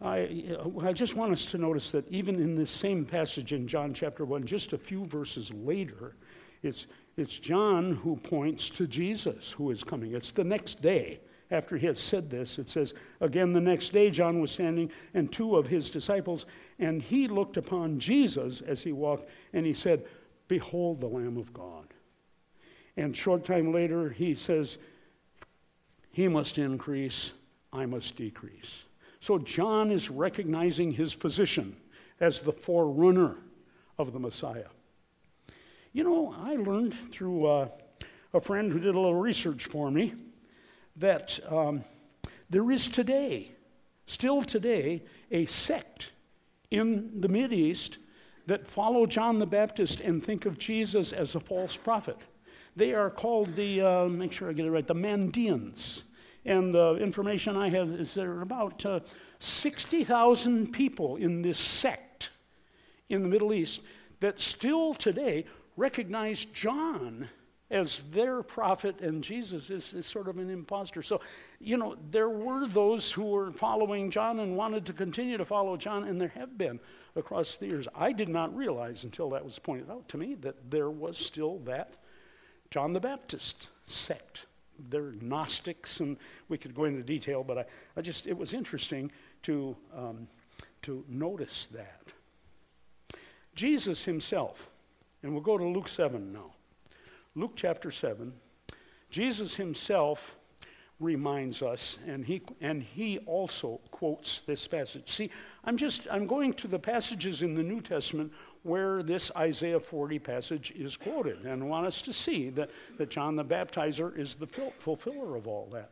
I, 0.00 0.56
I 0.82 0.92
just 0.92 1.14
want 1.14 1.32
us 1.32 1.46
to 1.46 1.58
notice 1.58 1.90
that 1.92 2.08
even 2.10 2.36
in 2.36 2.56
this 2.56 2.70
same 2.70 3.04
passage 3.04 3.52
in 3.52 3.68
John 3.68 3.94
chapter 3.94 4.24
1, 4.24 4.44
just 4.44 4.72
a 4.72 4.78
few 4.78 5.06
verses 5.06 5.52
later, 5.52 6.16
it's 6.62 6.86
it's 7.16 7.38
John 7.38 7.96
who 7.96 8.16
points 8.16 8.70
to 8.70 8.86
Jesus 8.86 9.52
who 9.52 9.70
is 9.70 9.84
coming. 9.84 10.14
It's 10.14 10.30
the 10.30 10.44
next 10.44 10.80
day 10.80 11.20
after 11.50 11.76
he 11.76 11.86
has 11.86 12.00
said 12.00 12.30
this. 12.30 12.58
It 12.58 12.68
says, 12.68 12.94
Again, 13.20 13.52
the 13.52 13.60
next 13.60 13.90
day, 13.90 14.10
John 14.10 14.40
was 14.40 14.50
standing 14.50 14.90
and 15.12 15.30
two 15.30 15.56
of 15.56 15.66
his 15.66 15.90
disciples, 15.90 16.46
and 16.78 17.02
he 17.02 17.28
looked 17.28 17.58
upon 17.58 17.98
Jesus 17.98 18.62
as 18.62 18.82
he 18.82 18.92
walked, 18.92 19.28
and 19.52 19.66
he 19.66 19.74
said, 19.74 20.06
Behold 20.48 21.00
the 21.00 21.06
Lamb 21.06 21.36
of 21.36 21.52
God. 21.52 21.86
And 22.96 23.16
short 23.16 23.44
time 23.44 23.72
later, 23.72 24.08
he 24.10 24.34
says, 24.34 24.78
He 26.10 26.28
must 26.28 26.58
increase, 26.58 27.32
I 27.72 27.86
must 27.86 28.16
decrease. 28.16 28.84
So 29.20 29.38
John 29.38 29.90
is 29.90 30.10
recognizing 30.10 30.90
his 30.92 31.14
position 31.14 31.76
as 32.20 32.40
the 32.40 32.52
forerunner 32.52 33.36
of 33.98 34.12
the 34.12 34.18
Messiah. 34.18 34.68
You 35.94 36.04
know, 36.04 36.34
I 36.42 36.56
learned 36.56 36.94
through 37.10 37.46
uh, 37.46 37.68
a 38.32 38.40
friend 38.40 38.72
who 38.72 38.78
did 38.78 38.94
a 38.94 38.98
little 38.98 39.14
research 39.14 39.66
for 39.66 39.90
me 39.90 40.14
that 40.96 41.38
um, 41.46 41.84
there 42.48 42.70
is 42.70 42.88
today, 42.88 43.52
still 44.06 44.40
today, 44.40 45.02
a 45.30 45.44
sect 45.44 46.12
in 46.70 47.20
the 47.20 47.28
East 47.52 47.98
that 48.46 48.66
follow 48.66 49.04
John 49.04 49.38
the 49.38 49.44
Baptist 49.44 50.00
and 50.00 50.24
think 50.24 50.46
of 50.46 50.56
Jesus 50.56 51.12
as 51.12 51.34
a 51.34 51.40
false 51.40 51.76
prophet. 51.76 52.16
They 52.74 52.94
are 52.94 53.10
called 53.10 53.54
the, 53.54 53.82
uh, 53.82 54.04
make 54.06 54.32
sure 54.32 54.48
I 54.48 54.54
get 54.54 54.64
it 54.64 54.70
right, 54.70 54.86
the 54.86 54.94
Mandeans. 54.94 56.04
And 56.46 56.74
the 56.74 56.96
information 56.96 57.54
I 57.54 57.68
have 57.68 57.90
is 57.90 58.14
there 58.14 58.32
are 58.32 58.40
about 58.40 58.86
uh, 58.86 59.00
60,000 59.40 60.72
people 60.72 61.16
in 61.16 61.42
this 61.42 61.58
sect 61.58 62.30
in 63.10 63.22
the 63.22 63.28
Middle 63.28 63.52
East 63.52 63.82
that 64.20 64.40
still 64.40 64.94
today 64.94 65.44
recognize 65.82 66.44
John 66.44 67.28
as 67.68 68.02
their 68.12 68.44
prophet 68.44 69.00
and 69.00 69.24
Jesus 69.24 69.68
is, 69.68 69.94
is, 69.94 70.06
sort 70.06 70.28
of 70.28 70.38
an 70.38 70.48
impostor. 70.48 71.02
So, 71.02 71.20
you 71.58 71.76
know, 71.76 71.96
there 72.12 72.28
were 72.28 72.68
those 72.68 73.10
who 73.10 73.24
were 73.24 73.50
following 73.50 74.08
John 74.08 74.38
and 74.38 74.56
wanted 74.56 74.86
to 74.86 74.92
continue 74.92 75.36
to 75.38 75.44
follow 75.44 75.76
John, 75.76 76.04
and 76.04 76.20
there 76.20 76.28
have 76.36 76.56
been 76.56 76.78
across 77.16 77.56
the 77.56 77.66
years. 77.66 77.88
I 77.96 78.12
did 78.12 78.28
not 78.28 78.54
realize 78.54 79.02
until 79.02 79.28
that 79.30 79.44
was 79.44 79.58
pointed 79.58 79.90
out 79.90 80.06
to 80.10 80.18
me 80.18 80.34
that 80.36 80.70
there 80.70 80.90
was 80.90 81.18
still 81.18 81.58
that 81.60 81.96
John 82.70 82.92
the 82.92 83.00
Baptist 83.00 83.68
sect. 83.86 84.46
They're 84.88 85.12
Gnostics, 85.20 85.98
and 85.98 86.16
we 86.48 86.58
could 86.58 86.76
go 86.76 86.84
into 86.84 87.02
detail, 87.02 87.42
but 87.42 87.58
I, 87.58 87.64
I 87.96 88.02
just, 88.02 88.28
it 88.28 88.36
was 88.38 88.54
interesting 88.54 89.10
to, 89.42 89.76
um, 89.96 90.28
to 90.82 91.04
notice 91.08 91.66
that. 91.72 92.02
Jesus 93.54 94.04
himself, 94.04 94.68
and 95.22 95.32
we'll 95.32 95.42
go 95.42 95.58
to 95.58 95.64
Luke 95.64 95.88
7 95.88 96.32
now. 96.32 96.52
Luke 97.34 97.52
chapter 97.56 97.90
7, 97.90 98.32
Jesus 99.10 99.54
himself 99.54 100.36
reminds 101.00 101.62
us, 101.62 101.98
and 102.06 102.24
he, 102.24 102.42
and 102.60 102.82
he 102.82 103.18
also 103.20 103.80
quotes 103.90 104.40
this 104.40 104.66
passage. 104.66 105.10
See, 105.10 105.30
I'm 105.64 105.76
just, 105.76 106.06
I'm 106.10 106.26
going 106.26 106.54
to 106.54 106.68
the 106.68 106.78
passages 106.78 107.42
in 107.42 107.54
the 107.54 107.62
New 107.62 107.80
Testament 107.80 108.32
where 108.62 109.02
this 109.02 109.30
Isaiah 109.36 109.80
40 109.80 110.18
passage 110.20 110.72
is 110.76 110.96
quoted, 110.96 111.44
and 111.44 111.68
want 111.68 111.86
us 111.86 112.00
to 112.02 112.12
see 112.12 112.50
that, 112.50 112.70
that 112.98 113.10
John 113.10 113.34
the 113.34 113.44
Baptizer 113.44 114.16
is 114.16 114.34
the 114.34 114.46
fulfiller 114.46 115.36
of 115.36 115.48
all 115.48 115.68
that. 115.72 115.90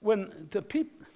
When 0.00 0.48
the 0.50 0.62
people, 0.62 1.06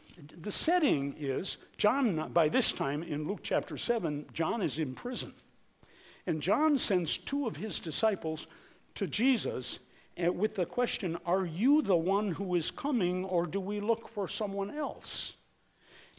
the 0.41 0.53
setting 0.53 1.15
is 1.19 1.59
John, 1.79 2.31
by 2.33 2.49
this 2.49 2.73
time 2.73 3.03
in 3.03 3.27
Luke 3.27 3.41
chapter 3.43 3.77
7, 3.77 4.27
John 4.33 4.63
is 4.63 4.79
in 4.79 4.95
prison. 4.95 5.33
And 6.27 6.43
John 6.43 6.79
sends 6.79 7.19
two 7.19 7.47
of 7.47 7.57
his 7.57 7.81
disciples 7.81 8.47
to 8.95 9.07
Jesus 9.07 9.79
eh, 10.17 10.29
with 10.29 10.55
the 10.55 10.67
question 10.67 11.17
Are 11.25 11.47
you 11.47 11.83
the 11.83 11.97
one 11.97 12.31
who 12.31 12.55
is 12.55 12.71
coming, 12.71 13.25
or 13.25 13.47
do 13.47 13.61
we 13.61 13.81
look 13.81 14.09
for 14.09 14.29
someone 14.29 14.71
else? 14.71 15.35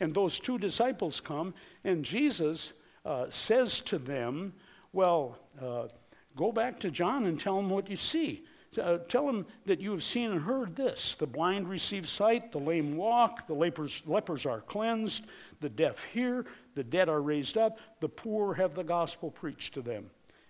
And 0.01 0.13
those 0.13 0.39
two 0.39 0.57
disciples 0.57 1.19
come, 1.19 1.53
and 1.83 2.03
Jesus 2.05 2.73
uh, 3.05 3.25
says 3.29 3.81
to 3.81 3.97
them, 3.97 4.53
Well, 4.93 5.37
uh, 5.61 5.87
go 6.35 6.51
back 6.51 6.79
to 6.79 6.91
John 6.91 7.25
and 7.25 7.39
tell 7.39 7.59
him 7.59 7.69
what 7.69 7.89
you 7.89 7.95
see. 7.95 8.45
Uh, 8.79 8.99
tell 9.07 9.27
him 9.27 9.47
that 9.65 9.81
you 9.81 9.89
have 9.91 10.03
seen 10.03 10.31
and 10.31 10.41
heard 10.41 10.75
this 10.75 11.15
the 11.15 11.25
blind 11.25 11.67
receive 11.67 12.07
sight, 12.07 12.51
the 12.51 12.59
lame 12.59 12.95
walk, 12.95 13.47
the 13.47 13.53
lepers, 13.53 14.03
lepers 14.05 14.45
are 14.45 14.61
cleansed, 14.61 15.25
the 15.59 15.69
deaf 15.69 16.03
hear, 16.03 16.45
the 16.75 16.83
dead 16.83 17.09
are 17.09 17.21
raised 17.21 17.57
up, 17.57 17.79
the 17.99 18.09
poor 18.09 18.53
have 18.53 18.75
the 18.75 18.83
gospel 18.83 19.31
preached 19.31 19.73
to 19.73 19.81
them 19.81 20.09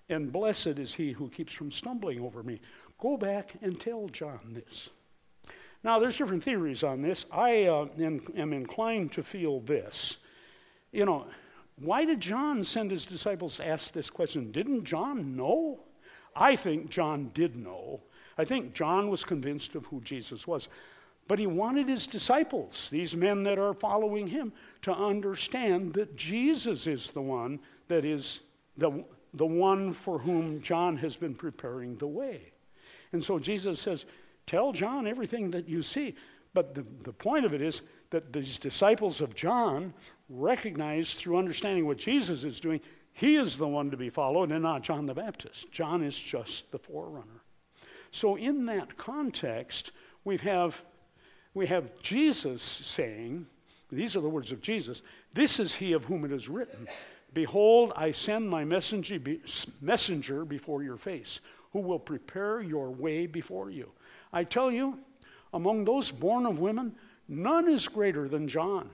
and 0.10 0.32
blessed 0.32 0.80
is 0.80 0.94
he 0.94 1.12
who 1.12 1.30
keeps 1.30 1.54
from 1.54 1.72
stumbling 1.72 2.20
over 2.20 2.44
me. 2.44 2.60
Go 3.00 3.16
back 3.16 3.54
and 3.62 3.80
tell 3.80 4.10
John 4.10 4.40
this. 4.54 4.90
Now, 5.84 6.00
there's 6.00 6.18
different 6.18 6.44
theories 6.44 6.84
on 6.84 7.02
this. 7.02 7.26
I 7.32 7.66
uh, 7.66 7.88
am, 8.00 8.20
am 8.36 8.52
inclined 8.52 9.14
to 9.14 9.24
feel 9.24 9.62
this. 9.62 10.18
You 10.92 11.06
know, 11.06 11.28
why 11.78 12.04
did 12.04 12.20
John 12.20 12.64
send 12.64 12.92
his 12.92 13.06
disciples 13.06 13.58
to 13.58 13.68
ask 13.68 13.94
this 13.94 14.10
question? 14.10 14.52
Didn't 14.52 14.84
John 14.84 15.38
know? 15.38 15.80
I 16.36 16.56
think 16.56 16.90
John 16.90 17.32
did 17.34 17.56
know. 17.56 18.02
I 18.38 18.44
think 18.44 18.74
John 18.74 19.10
was 19.10 19.24
convinced 19.24 19.76
of 19.76 19.86
who 19.86 20.02
Jesus 20.02 20.46
was. 20.46 20.68
But 21.30 21.40
he 21.40 21.48
wanted 21.48 21.88
his 21.88 22.08
disciples, 22.08 22.90
these 22.92 23.16
men 23.16 23.44
that 23.44 23.58
are 23.58 23.74
following 23.74 24.28
him, 24.28 24.52
to 24.82 24.94
understand 24.94 25.94
that 25.94 26.18
Jesus 26.18 26.88
is 26.88 27.12
the 27.12 27.22
one 27.22 27.60
that 27.88 28.04
is 28.04 28.42
the, 28.78 29.06
the 29.34 29.46
one 29.46 29.94
for 29.94 30.20
whom 30.20 30.62
John 30.62 30.98
has 30.98 31.16
been 31.16 31.36
preparing 31.36 31.96
the 31.96 32.08
way. 32.08 32.52
And 33.14 33.24
so 33.24 33.40
Jesus 33.40 33.80
says, 33.80 34.06
Tell 34.48 34.74
John 34.74 35.06
everything 35.06 35.52
that 35.52 35.70
you 35.70 35.84
see. 35.84 36.16
But 36.56 36.74
the, 36.74 36.84
the 37.04 37.14
point 37.14 37.46
of 37.46 37.54
it 37.54 37.62
is 37.62 37.84
that 38.10 38.34
these 38.34 38.58
disciples 38.58 39.22
of 39.22 39.36
John 39.36 39.94
recognize 40.30 41.14
through 41.14 41.38
understanding 41.38 41.86
what 41.86 41.98
Jesus 41.98 42.44
is 42.44 42.60
doing, 42.60 42.82
he 43.14 43.36
is 43.36 43.56
the 43.56 43.68
one 43.68 43.92
to 43.92 43.98
be 43.98 44.10
followed 44.10 44.52
and 44.52 44.64
not 44.64 44.82
John 44.82 45.06
the 45.06 45.14
Baptist. 45.14 45.72
John 45.72 46.02
is 46.02 46.18
just 46.18 46.72
the 46.72 46.80
forerunner. 46.80 47.44
So, 48.10 48.38
in 48.38 48.66
that 48.66 48.98
context, 48.98 49.92
we 50.26 50.38
have, 50.38 50.82
we 51.54 51.68
have 51.68 52.00
Jesus 52.02 52.62
saying, 52.62 53.46
these 53.92 54.16
are 54.16 54.22
the 54.22 54.30
words 54.30 54.52
of 54.52 54.62
Jesus, 54.62 55.02
this 55.34 55.60
is 55.60 55.74
he 55.74 55.94
of 55.94 56.06
whom 56.06 56.26
it 56.26 56.32
is 56.32 56.48
written. 56.48 56.88
Behold, 57.34 57.94
I 57.96 58.12
send 58.12 58.50
my 58.50 58.64
messenger, 58.64 59.20
messenger 59.82 60.46
before 60.46 60.84
your 60.84 60.98
face, 60.98 61.42
who 61.72 61.80
will 61.80 62.00
prepare 62.00 62.62
your 62.62 62.90
way 62.90 63.28
before 63.28 63.70
you. 63.70 63.90
I 64.34 64.44
tell 64.44 64.72
you, 64.72 64.98
among 65.54 65.86
those 65.86 66.12
born 66.12 66.46
of 66.46 66.60
women, 66.60 66.96
none 67.28 67.68
is 67.70 67.88
greater 67.88 68.28
than 68.28 68.48
John. 68.48 68.90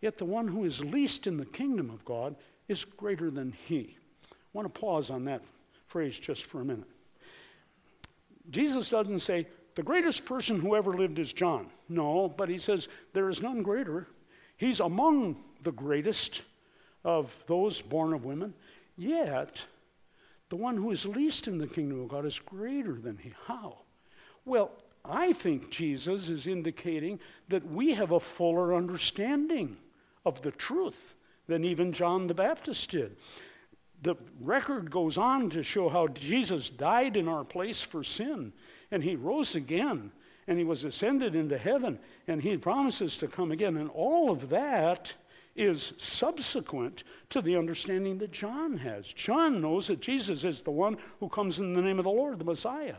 Yet 0.00 0.18
the 0.18 0.24
one 0.24 0.46
who 0.46 0.64
is 0.64 0.84
least 0.84 1.26
in 1.26 1.36
the 1.36 1.46
kingdom 1.46 1.90
of 1.90 2.04
God 2.04 2.36
is 2.68 2.84
greater 2.84 3.30
than 3.30 3.52
he. 3.66 3.96
I 4.24 4.34
want 4.52 4.72
to 4.72 4.80
pause 4.80 5.10
on 5.10 5.24
that 5.24 5.42
phrase 5.86 6.18
just 6.18 6.46
for 6.46 6.60
a 6.60 6.64
minute. 6.64 6.86
Jesus 8.50 8.88
doesn't 8.88 9.20
say, 9.20 9.46
the 9.78 9.84
greatest 9.84 10.24
person 10.24 10.58
who 10.58 10.74
ever 10.74 10.92
lived 10.92 11.20
is 11.20 11.32
John. 11.32 11.68
No, 11.88 12.34
but 12.36 12.48
he 12.48 12.58
says, 12.58 12.88
there 13.12 13.28
is 13.28 13.40
none 13.40 13.62
greater. 13.62 14.08
He's 14.56 14.80
among 14.80 15.36
the 15.62 15.70
greatest 15.70 16.42
of 17.04 17.32
those 17.46 17.80
born 17.80 18.12
of 18.12 18.24
women, 18.24 18.54
yet 18.96 19.64
the 20.48 20.56
one 20.56 20.76
who 20.76 20.90
is 20.90 21.06
least 21.06 21.46
in 21.46 21.58
the 21.58 21.68
kingdom 21.68 22.00
of 22.00 22.08
God 22.08 22.26
is 22.26 22.40
greater 22.40 22.94
than 22.94 23.18
he. 23.18 23.32
How? 23.46 23.76
Well, 24.44 24.72
I 25.04 25.32
think 25.32 25.70
Jesus 25.70 26.28
is 26.28 26.48
indicating 26.48 27.20
that 27.48 27.64
we 27.64 27.94
have 27.94 28.10
a 28.10 28.18
fuller 28.18 28.74
understanding 28.74 29.76
of 30.26 30.42
the 30.42 30.50
truth 30.50 31.14
than 31.46 31.62
even 31.62 31.92
John 31.92 32.26
the 32.26 32.34
Baptist 32.34 32.90
did. 32.90 33.16
The 34.02 34.16
record 34.40 34.90
goes 34.90 35.16
on 35.16 35.50
to 35.50 35.62
show 35.62 35.88
how 35.88 36.08
Jesus 36.08 36.68
died 36.68 37.16
in 37.16 37.28
our 37.28 37.44
place 37.44 37.80
for 37.80 38.02
sin, 38.02 38.52
and 38.90 39.02
he 39.02 39.16
rose 39.16 39.54
again, 39.54 40.10
and 40.46 40.58
he 40.58 40.64
was 40.64 40.84
ascended 40.84 41.34
into 41.34 41.58
heaven, 41.58 41.98
and 42.26 42.42
he 42.42 42.56
promises 42.56 43.16
to 43.18 43.28
come 43.28 43.52
again. 43.52 43.76
And 43.76 43.90
all 43.90 44.30
of 44.30 44.48
that 44.48 45.12
is 45.56 45.92
subsequent 45.98 47.02
to 47.30 47.42
the 47.42 47.56
understanding 47.56 48.18
that 48.18 48.32
John 48.32 48.76
has. 48.78 49.06
John 49.08 49.60
knows 49.60 49.88
that 49.88 50.00
Jesus 50.00 50.44
is 50.44 50.62
the 50.62 50.70
one 50.70 50.96
who 51.20 51.28
comes 51.28 51.58
in 51.58 51.74
the 51.74 51.82
name 51.82 51.98
of 51.98 52.04
the 52.04 52.10
Lord, 52.10 52.38
the 52.38 52.44
Messiah. 52.44 52.96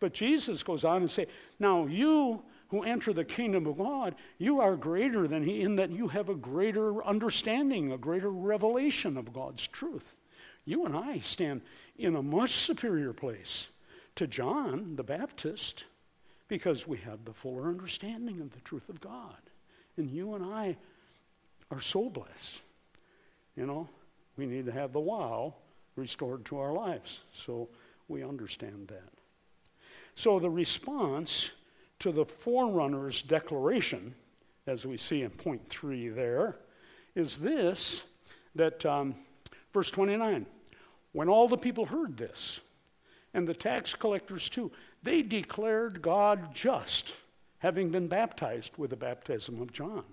But 0.00 0.14
Jesus 0.14 0.62
goes 0.62 0.84
on 0.84 0.98
and 0.98 1.10
say, 1.10 1.26
"Now 1.58 1.86
you 1.86 2.42
who 2.68 2.82
enter 2.84 3.12
the 3.12 3.24
kingdom 3.24 3.66
of 3.66 3.76
God, 3.76 4.14
you 4.38 4.60
are 4.60 4.76
greater 4.76 5.28
than 5.28 5.44
he 5.44 5.60
in 5.60 5.76
that 5.76 5.90
you 5.90 6.08
have 6.08 6.30
a 6.30 6.34
greater 6.34 7.04
understanding, 7.04 7.92
a 7.92 7.98
greater 7.98 8.30
revelation 8.30 9.18
of 9.18 9.32
God's 9.32 9.66
truth. 9.66 10.14
You 10.64 10.86
and 10.86 10.96
I 10.96 11.18
stand 11.18 11.60
in 11.98 12.16
a 12.16 12.22
much 12.22 12.54
superior 12.54 13.12
place 13.12 13.68
to 14.16 14.26
John 14.26 14.96
the 14.96 15.02
Baptist 15.02 15.84
because 16.48 16.86
we 16.86 16.98
have 16.98 17.24
the 17.24 17.32
fuller 17.32 17.68
understanding 17.68 18.40
of 18.40 18.50
the 18.50 18.60
truth 18.60 18.88
of 18.88 19.00
God. 19.00 19.36
And 19.96 20.10
you 20.10 20.34
and 20.34 20.44
I 20.44 20.76
are 21.70 21.80
so 21.80 22.08
blessed. 22.08 22.60
You 23.56 23.66
know, 23.66 23.88
we 24.36 24.46
need 24.46 24.66
to 24.66 24.72
have 24.72 24.92
the 24.92 25.00
wow 25.00 25.54
restored 25.96 26.44
to 26.46 26.58
our 26.58 26.72
lives. 26.72 27.20
So 27.32 27.68
we 28.08 28.22
understand 28.22 28.88
that. 28.88 29.10
So 30.14 30.38
the 30.38 30.50
response 30.50 31.50
to 32.00 32.12
the 32.12 32.24
forerunner's 32.24 33.22
declaration, 33.22 34.14
as 34.66 34.86
we 34.86 34.96
see 34.96 35.22
in 35.22 35.30
point 35.30 35.66
three 35.68 36.08
there, 36.08 36.56
is 37.14 37.38
this 37.38 38.02
that 38.54 38.84
um, 38.84 39.14
verse 39.72 39.90
29 39.90 40.46
when 41.12 41.28
all 41.28 41.46
the 41.46 41.58
people 41.58 41.84
heard 41.84 42.16
this, 42.16 42.60
and 43.34 43.46
the 43.46 43.54
tax 43.54 43.94
collectors 43.94 44.48
too, 44.48 44.70
they 45.02 45.22
declared 45.22 46.02
God 46.02 46.54
just, 46.54 47.14
having 47.58 47.90
been 47.90 48.08
baptized 48.08 48.76
with 48.76 48.90
the 48.90 48.96
baptism 48.96 49.60
of 49.60 49.72
John. 49.72 50.04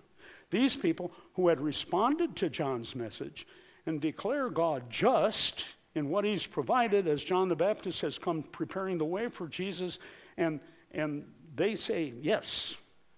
These 0.52 0.76
people 0.76 1.12
who 1.34 1.48
had 1.48 1.62
responded 1.62 2.36
to 2.38 2.50
John's 2.50 2.96
message 2.96 3.46
and 3.86 4.02
declare 4.02 4.50
God 4.50 4.90
just 4.90 5.66
in 5.96 6.10
what 6.10 6.26
he's 6.26 6.46
provided, 6.46 7.08
as 7.08 7.24
John 7.24 7.48
the 7.48 7.56
Baptist 7.56 8.02
has 8.02 8.18
come 8.18 8.44
preparing 8.44 8.98
the 8.98 9.06
way 9.06 9.28
for 9.28 9.48
Jesus, 9.48 10.00
and, 10.38 10.60
and 10.92 11.26
they 11.56 11.76
say, 11.76 12.14
yes, 12.22 12.76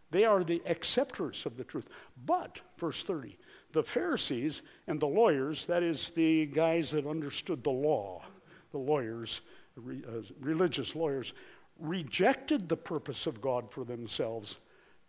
they 0.09 0.25
are 0.25 0.43
the 0.43 0.61
acceptors 0.65 1.45
of 1.45 1.57
the 1.57 1.63
truth. 1.63 1.87
But, 2.25 2.59
verse 2.77 3.03
30, 3.03 3.37
the 3.73 3.83
Pharisees 3.83 4.61
and 4.87 4.99
the 4.99 5.07
lawyers, 5.07 5.65
that 5.65 5.83
is, 5.83 6.09
the 6.11 6.45
guys 6.47 6.91
that 6.91 7.07
understood 7.07 7.63
the 7.63 7.69
law, 7.71 8.23
the 8.71 8.77
lawyers, 8.77 9.41
re, 9.83 10.01
uh, 10.07 10.21
religious 10.39 10.95
lawyers, 10.95 11.33
rejected 11.79 12.69
the 12.69 12.77
purpose 12.77 13.25
of 13.25 13.41
God 13.41 13.71
for 13.71 13.83
themselves, 13.83 14.57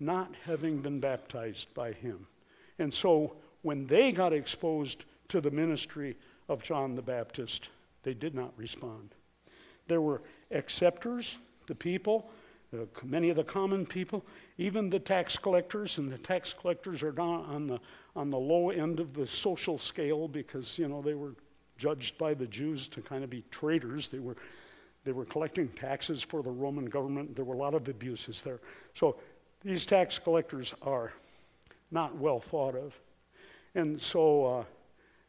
not 0.01 0.35
having 0.45 0.81
been 0.81 1.01
baptized 1.01 1.73
by 1.75 1.93
him. 1.93 2.27
And 2.79 2.93
so 2.93 3.37
when 3.63 3.87
they 3.87 4.13
got 4.13 4.33
exposed 4.33 5.05
to 5.29 5.41
the 5.41 5.51
ministry 5.51 6.17
of 6.49 6.63
John 6.63 6.95
the 6.95 7.03
Baptist, 7.03 7.69
they 8.03 8.15
did 8.15 8.35
not 8.35 8.53
respond. 8.57 9.15
There 9.89 10.01
were 10.01 10.23
acceptors, 10.51 11.37
the 11.67 11.75
people, 11.75 12.31
many 13.05 13.31
of 13.31 13.37
the 13.37 13.45
common 13.45 13.85
people, 13.85 14.25
even 14.59 14.89
the 14.89 14.99
tax 14.99 15.37
collectors, 15.37 15.99
and 15.99 16.11
the 16.11 16.19
tax 16.19 16.55
collectors 16.55 17.03
are 17.03 17.13
down 17.13 17.45
on 17.45 17.67
the, 17.67 17.81
on 18.17 18.31
the 18.31 18.39
low 18.39 18.71
end 18.71 18.99
of 18.99 19.13
the 19.15 19.27
social 19.27 19.79
scale 19.79 20.27
because, 20.27 20.79
you 20.79 20.89
know, 20.89 21.03
they 21.03 21.15
were 21.15 21.35
judged 21.83 22.17
by 22.17 22.33
the 22.33 22.47
Jews 22.47 22.87
to 22.87 23.03
kind 23.03 23.25
of 23.25 23.31
be 23.31 23.43
traitors. 23.51 24.07
They 24.07 24.21
were, 24.21 24.37
they 25.03 25.11
were 25.11 25.25
collecting 25.25 25.67
taxes 25.71 26.23
for 26.23 26.41
the 26.41 26.51
Roman 26.51 26.85
government. 26.85 27.35
There 27.35 27.45
were 27.45 27.57
a 27.57 27.59
lot 27.59 27.75
of 27.75 27.89
abuses 27.89 28.41
there. 28.41 28.61
So 28.95 29.17
these 29.65 29.85
tax 29.85 30.17
collectors 30.17 30.73
are 30.83 31.13
not 31.91 32.17
well 32.17 32.39
thought 32.39 32.77
of. 32.77 32.95
And 33.75 34.01
so 34.01 34.65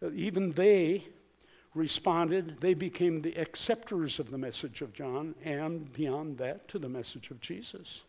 uh, 0.02 0.10
even 0.14 0.52
they 0.52 1.08
responded, 1.74 2.58
they 2.62 2.76
became 2.76 3.20
the 3.20 3.36
acceptors 3.36 4.20
of 4.20 4.30
the 4.30 4.38
message 4.38 4.84
of 4.84 4.94
John, 4.94 5.34
and 5.44 5.92
beyond 5.92 6.38
that, 6.38 6.68
to 6.68 6.78
the 6.78 6.88
message 6.88 7.32
of 7.32 7.42
Jesus. 7.42 8.04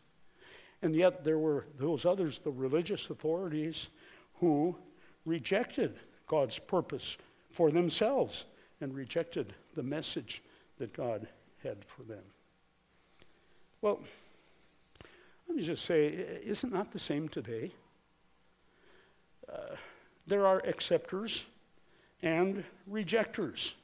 And 0.83 0.95
yet, 0.95 1.25
there 1.25 1.39
were 1.39 1.65
those 1.79 2.05
others, 2.05 2.41
the 2.41 2.51
religious 2.51 3.09
authorities, 3.09 3.89
who 4.35 4.77
rejected 5.25 5.95
God's 6.27 6.59
purpose 6.59 7.17
for 7.55 7.71
themselves 7.71 8.45
and 8.81 8.93
rejected 8.93 9.55
the 9.77 9.83
message 9.83 10.43
that 10.79 10.93
God 10.93 11.29
had 11.63 11.85
for 11.85 12.03
them. 12.03 12.23
Well, 13.81 14.01
let 15.47 15.57
me 15.57 15.63
just 15.63 15.85
say, 15.85 16.07
isn't 16.45 16.73
that 16.73 16.91
the 16.91 16.99
same 16.99 17.29
today? 17.29 17.71
Uh, 19.49 19.77
there 20.27 20.47
are 20.47 20.59
acceptors 20.67 21.45
and 22.23 22.65
rejectors 22.89 23.77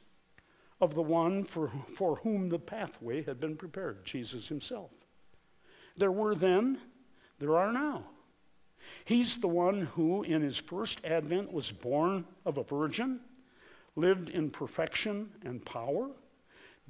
of 0.81 0.95
the 0.95 1.03
one 1.03 1.45
for, 1.45 1.71
for 1.95 2.17
whom 2.17 2.49
the 2.49 2.59
pathway 2.59 3.23
had 3.23 3.39
been 3.39 3.57
prepared, 3.57 4.05
Jesus 4.05 4.49
himself. 4.49 4.91
There 5.97 6.11
were 6.11 6.35
then, 6.35 6.79
there 7.39 7.57
are 7.57 7.73
now. 7.73 8.05
He's 9.05 9.37
the 9.37 9.49
one 9.49 9.83
who, 9.83 10.25
in 10.25 10.43
his 10.43 10.57
first 10.57 11.05
advent, 11.05 11.53
was 11.53 11.71
born 11.71 12.25
of 12.45 12.59
a 12.59 12.65
virgin, 12.65 13.21
lived 14.01 14.31
in 14.31 14.51
perfection 14.51 15.31
and 15.45 15.65
power, 15.65 16.09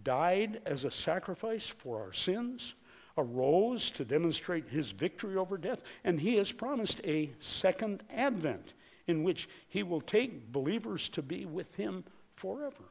died 0.03 0.61
as 0.65 0.85
a 0.85 0.91
sacrifice 0.91 1.67
for 1.67 2.01
our 2.01 2.13
sins, 2.13 2.75
arose 3.19 3.91
to 3.91 4.05
demonstrate 4.05 4.69
his 4.69 4.93
victory 4.93 5.37
over 5.37 5.59
death, 5.59 5.83
and 6.05 6.21
he 6.21 6.37
has 6.37 6.53
promised 6.53 7.01
a 7.05 7.31
second 7.39 8.03
advent 8.11 8.73
in 9.07 9.23
which 9.23 9.49
he 9.69 9.83
will 9.83 10.01
take 10.01 10.53
believers 10.53 11.09
to 11.09 11.23
be 11.23 11.45
with 11.45 11.75
him 11.75 12.05
forever. 12.37 12.85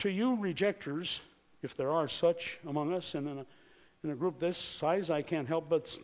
To 0.00 0.10
you, 0.10 0.36
rejectors, 0.36 1.20
if 1.62 1.76
there 1.76 1.90
are 1.90 2.08
such 2.08 2.58
among 2.66 2.92
us, 2.92 3.14
and 3.14 3.28
in 3.28 3.38
a, 3.38 3.46
in 4.04 4.10
a 4.10 4.14
group 4.14 4.38
this 4.38 4.58
size, 4.58 5.10
I 5.10 5.22
can't 5.22 5.48
help 5.48 5.68
but 5.68 5.98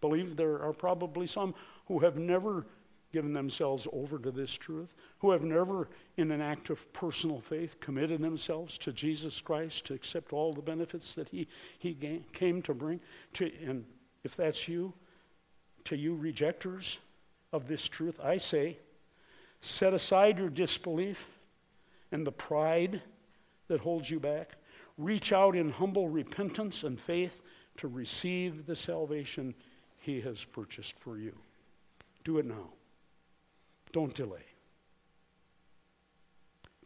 believe 0.00 0.36
there 0.36 0.62
are 0.62 0.72
probably 0.72 1.26
some 1.26 1.54
who 1.86 1.98
have 2.00 2.16
never 2.16 2.66
given 3.12 3.32
themselves 3.32 3.86
over 3.92 4.18
to 4.18 4.30
this 4.30 4.52
truth, 4.52 4.94
who 5.18 5.30
have 5.30 5.44
never, 5.44 5.88
in 6.16 6.30
an 6.30 6.40
act 6.40 6.70
of 6.70 6.92
personal 6.92 7.40
faith, 7.40 7.78
committed 7.78 8.20
themselves 8.20 8.78
to 8.78 8.92
Jesus 8.92 9.40
Christ 9.40 9.84
to 9.86 9.94
accept 9.94 10.32
all 10.32 10.52
the 10.52 10.62
benefits 10.62 11.14
that 11.14 11.28
He, 11.28 11.46
he 11.78 12.22
came 12.32 12.62
to 12.62 12.74
bring. 12.74 13.00
To, 13.34 13.50
and 13.64 13.84
if 14.24 14.34
that's 14.34 14.66
you, 14.66 14.92
to 15.84 15.96
you 15.96 16.14
rejectors 16.14 16.98
of 17.52 17.68
this 17.68 17.86
truth, 17.86 18.18
I 18.22 18.38
say, 18.38 18.78
set 19.60 19.92
aside 19.92 20.38
your 20.38 20.48
disbelief 20.48 21.24
and 22.10 22.26
the 22.26 22.32
pride 22.32 23.02
that 23.68 23.80
holds 23.80 24.10
you 24.10 24.20
back. 24.20 24.52
Reach 24.98 25.32
out 25.32 25.56
in 25.56 25.70
humble 25.70 26.08
repentance 26.08 26.82
and 26.82 27.00
faith 27.00 27.42
to 27.78 27.88
receive 27.88 28.66
the 28.66 28.76
salvation 28.76 29.54
He 30.00 30.20
has 30.20 30.44
purchased 30.44 30.94
for 30.98 31.18
you. 31.18 31.36
Do 32.24 32.38
it 32.38 32.46
now. 32.46 32.68
Don't 33.92 34.14
delay. 34.14 34.44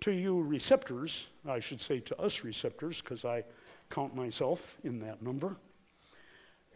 To 0.01 0.13
you 0.13 0.43
receptors, 0.43 1.29
I 1.49 1.59
should 1.59 1.81
say 1.81 2.01
to 2.01 2.21
us 2.21 2.45
receptors, 2.45 3.01
because 3.01 3.25
I 3.25 3.45
count 3.91 4.15
myself 4.15 4.77
in 4.85 4.99
that 5.01 5.23
number. 5.23 5.57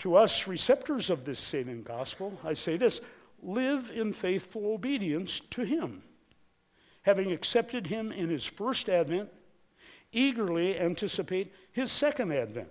To 0.00 0.16
us 0.16 0.46
receptors 0.46 1.10
of 1.10 1.24
this 1.24 1.38
saving 1.38 1.82
gospel, 1.82 2.38
I 2.42 2.54
say 2.54 2.76
this 2.76 3.00
live 3.42 3.90
in 3.94 4.12
faithful 4.12 4.72
obedience 4.72 5.40
to 5.50 5.62
Him. 5.62 6.02
Having 7.02 7.32
accepted 7.32 7.86
Him 7.86 8.12
in 8.12 8.30
His 8.30 8.44
first 8.44 8.88
advent, 8.88 9.28
eagerly 10.12 10.78
anticipate 10.78 11.52
His 11.72 11.92
second 11.92 12.32
advent. 12.32 12.68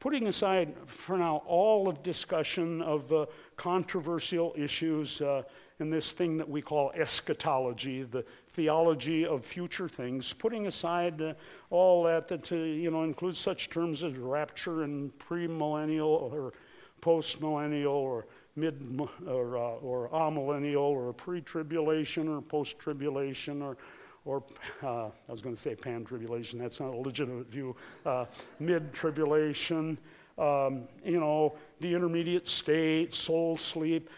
Putting 0.00 0.28
aside 0.28 0.74
for 0.86 1.18
now 1.18 1.42
all 1.46 1.88
of 1.88 2.04
discussion 2.04 2.82
of 2.82 3.08
the 3.08 3.26
controversial 3.56 4.54
issues 4.56 5.20
uh, 5.20 5.42
in 5.80 5.90
this 5.90 6.10
thing 6.10 6.36
that 6.36 6.48
we 6.48 6.60
call 6.60 6.90
eschatology, 6.92 8.02
the 8.02 8.24
theology 8.52 9.24
of 9.24 9.44
future 9.44 9.88
things, 9.88 10.32
putting 10.32 10.66
aside 10.66 11.22
uh, 11.22 11.34
all 11.70 12.02
that 12.04 12.26
that 12.28 12.50
uh, 12.50 12.56
you 12.56 12.90
know 12.90 13.04
includes 13.04 13.38
such 13.38 13.70
terms 13.70 14.02
as 14.02 14.16
rapture 14.16 14.82
and 14.82 15.16
premillennial 15.18 16.32
or 16.32 16.52
postmillennial 17.00 17.92
or 17.92 18.26
mid 18.56 19.00
or, 19.26 19.56
uh, 19.56 19.60
or 19.60 20.08
amillennial 20.08 20.80
or 20.80 21.12
pre-tribulation 21.12 22.28
or 22.28 22.40
post-tribulation 22.40 23.62
or 23.62 23.76
or 24.24 24.42
uh, 24.82 25.06
I 25.06 25.32
was 25.32 25.40
going 25.40 25.54
to 25.54 25.60
say 25.60 25.74
pan-tribulation. 25.74 26.58
That's 26.58 26.80
not 26.80 26.92
a 26.92 26.96
legitimate 26.96 27.46
view. 27.46 27.74
Uh, 28.04 28.26
mid-tribulation, 28.58 29.98
um, 30.36 30.82
you 31.02 31.18
know, 31.18 31.54
the 31.80 31.94
intermediate 31.94 32.46
state, 32.46 33.14
soul 33.14 33.56
sleep, 33.56 34.10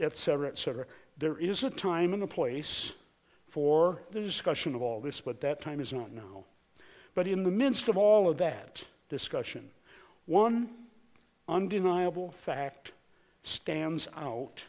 etc., 0.00 0.46
uh, 0.46 0.50
etc. 0.50 0.82
Et 0.82 0.86
there 1.18 1.38
is 1.38 1.64
a 1.64 1.70
time 1.70 2.14
and 2.14 2.22
a 2.22 2.26
place 2.26 2.92
for 3.48 4.02
the 4.10 4.20
discussion 4.20 4.74
of 4.74 4.82
all 4.82 5.00
this, 5.00 5.20
but 5.20 5.40
that 5.40 5.60
time 5.60 5.80
is 5.80 5.92
not 5.92 6.12
now. 6.12 6.44
But 7.14 7.26
in 7.26 7.42
the 7.42 7.50
midst 7.50 7.88
of 7.88 7.96
all 7.96 8.28
of 8.28 8.36
that 8.38 8.82
discussion, 9.08 9.70
one 10.26 10.68
undeniable 11.48 12.32
fact 12.32 12.92
stands 13.42 14.08
out, 14.16 14.62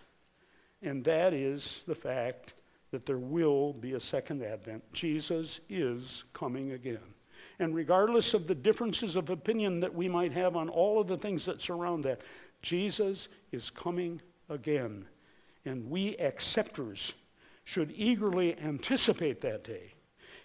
and 0.82 1.04
that 1.04 1.34
is 1.34 1.84
the 1.88 1.96
fact 1.96 2.54
that 2.92 3.06
there 3.06 3.18
will 3.18 3.74
be 3.74 3.94
a 3.94 4.00
second 4.00 4.44
advent. 4.44 4.82
Jesus 4.94 5.60
is 5.68 6.24
coming 6.34 6.72
again. 6.72 7.00
And 7.60 7.76
regardless 7.76 8.34
of 8.34 8.48
the 8.48 8.56
differences 8.56 9.16
of 9.16 9.30
opinion 9.30 9.80
that 9.82 9.94
we 9.94 10.08
might 10.08 10.32
have 10.32 10.56
on 10.56 10.70
all 10.70 11.02
of 11.02 11.08
the 11.08 11.18
things 11.18 11.44
that 11.46 11.60
surround 11.60 12.04
that, 12.06 12.22
Jesus 12.62 13.28
is 13.52 13.70
coming 13.70 14.22
again. 14.50 15.06
And 15.66 15.90
we 15.90 16.16
acceptors 16.18 17.14
should 17.64 17.92
eagerly 17.96 18.58
anticipate 18.58 19.42
that 19.42 19.64
day. 19.64 19.94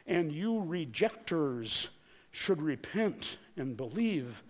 And 0.06 0.32
you 0.32 0.60
rejectors 0.60 1.88
should 2.32 2.60
repent 2.60 3.38
and 3.56 3.76
believe. 3.76 4.42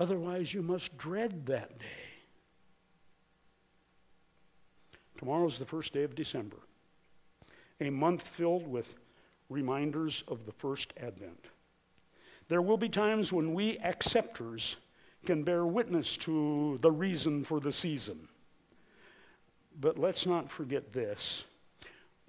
Otherwise, 0.00 0.54
you 0.54 0.62
must 0.62 0.96
dread 0.96 1.46
that 1.46 1.78
day. 1.78 1.84
Tomorrow 5.18 5.46
is 5.46 5.58
the 5.58 5.64
first 5.64 5.92
day 5.92 6.02
of 6.02 6.14
December, 6.16 6.56
a 7.80 7.90
month 7.90 8.22
filled 8.26 8.66
with 8.66 8.96
reminders 9.48 10.24
of 10.26 10.46
the 10.46 10.52
first 10.52 10.92
advent. 11.00 11.46
There 12.48 12.62
will 12.62 12.76
be 12.76 12.88
times 12.88 13.32
when 13.32 13.54
we 13.54 13.78
acceptors 13.78 14.76
can 15.24 15.44
bear 15.44 15.64
witness 15.64 16.16
to 16.18 16.78
the 16.82 16.90
reason 16.90 17.44
for 17.44 17.60
the 17.60 17.70
season. 17.70 18.28
But 19.80 19.98
let's 19.98 20.26
not 20.26 20.50
forget 20.50 20.92
this. 20.92 21.44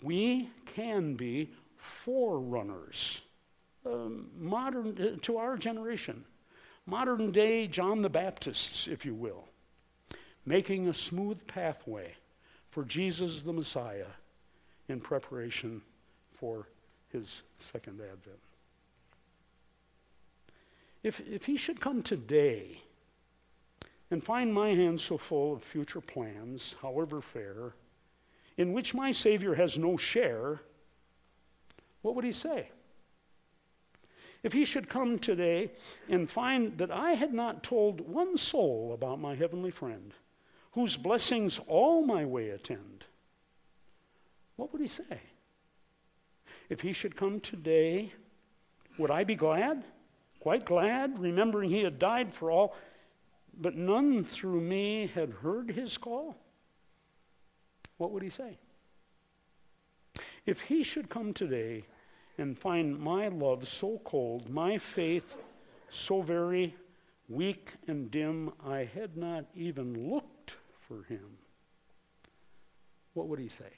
We 0.02 0.50
can 0.66 1.16
be 1.16 1.52
forerunners, 1.78 3.22
um, 3.86 4.30
modern 4.38 4.98
uh, 5.00 5.18
to 5.22 5.38
our 5.38 5.58
generation, 5.58 6.26
modern 6.86 7.32
day 7.32 7.68
John 7.68 8.02
the 8.02 8.10
Baptists, 8.10 8.88
if 8.88 9.06
you 9.06 9.14
will, 9.14 9.46
making 10.46 10.88
a 10.88 10.94
smooth 10.94 11.46
pathway 11.48 12.16
for 12.70 12.84
Jesus 12.84 13.42
the 13.42 13.54
Messiah 13.54 14.08
in 14.90 15.00
preparation 15.00 15.82
for 16.34 16.68
his 17.10 17.44
second 17.60 18.02
advent. 18.02 18.40
If, 21.04 21.20
if 21.22 21.46
he 21.46 21.58
should 21.58 21.80
come 21.80 22.02
today 22.02 22.82
and 24.14 24.24
find 24.24 24.54
my 24.54 24.70
hands 24.70 25.04
so 25.04 25.18
full 25.18 25.56
of 25.56 25.64
future 25.64 26.00
plans, 26.00 26.76
however 26.84 27.20
fair, 27.20 27.74
in 28.58 28.72
which 28.72 28.94
my 28.94 29.12
Savior 29.12 29.56
has 29.56 29.76
no 29.76 29.98
share, 29.98 30.62
what 32.04 32.14
would 32.14 32.24
he 32.24 32.32
say? 32.32 32.70
If 34.44 34.54
he 34.54 34.66
should 34.66 34.88
come 34.88 35.18
today 35.18 35.72
and 36.08 36.30
find 36.30 36.78
that 36.78 36.92
I 36.92 37.14
had 37.14 37.34
not 37.34 37.64
told 37.64 38.02
one 38.02 38.38
soul 38.38 38.92
about 38.94 39.20
my 39.20 39.34
heavenly 39.34 39.72
friend, 39.72 40.14
whose 40.74 40.96
blessings 40.96 41.60
all 41.66 42.06
my 42.06 42.24
way 42.24 42.50
attend, 42.50 43.06
what 44.58 44.72
would 44.72 44.82
he 44.82 44.88
say? 44.88 45.22
If 46.70 46.82
he 46.82 46.94
should 46.94 47.16
come 47.16 47.40
today, 47.40 48.14
would 49.00 49.10
I 49.10 49.24
be 49.24 49.36
glad? 49.36 49.84
Quite 50.40 50.66
glad, 50.66 51.18
remembering 51.18 51.72
he 51.72 51.84
had 51.84 51.98
died 51.98 52.32
for 52.32 52.52
all, 52.52 52.76
but 53.58 53.76
none 53.76 54.24
through 54.24 54.62
me 54.62 55.08
had 55.14 55.30
heard 55.30 55.72
his 55.72 55.98
call? 55.98 56.36
What 57.98 58.12
would 58.12 58.24
he 58.24 58.30
say? 58.30 58.58
If 60.46 60.62
he 60.62 60.84
should 60.84 61.10
come 61.10 61.34
today 61.34 61.86
and 62.38 62.58
find 62.58 63.00
my 63.00 63.28
love 63.28 63.68
so 63.68 64.02
cold, 64.04 64.50
my 64.50 64.78
faith 64.78 65.38
so 65.90 66.22
very 66.22 66.76
weak 67.30 67.72
and 67.88 68.12
dim, 68.12 68.52
I 68.66 68.90
had 68.94 69.16
not 69.16 69.46
even 69.56 70.10
looked 70.10 70.58
for 70.88 71.04
him, 71.04 71.38
what 73.14 73.28
would 73.28 73.40
he 73.40 73.48
say? 73.48 73.72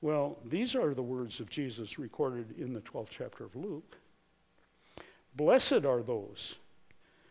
Well, 0.00 0.38
these 0.44 0.74
are 0.74 0.94
the 0.94 1.02
words 1.02 1.40
of 1.40 1.50
Jesus 1.50 1.98
recorded 1.98 2.54
in 2.58 2.72
the 2.72 2.80
12th 2.80 3.08
chapter 3.10 3.44
of 3.44 3.56
Luke. 3.56 3.96
Blessed 5.34 5.84
are 5.84 6.02
those 6.02 6.56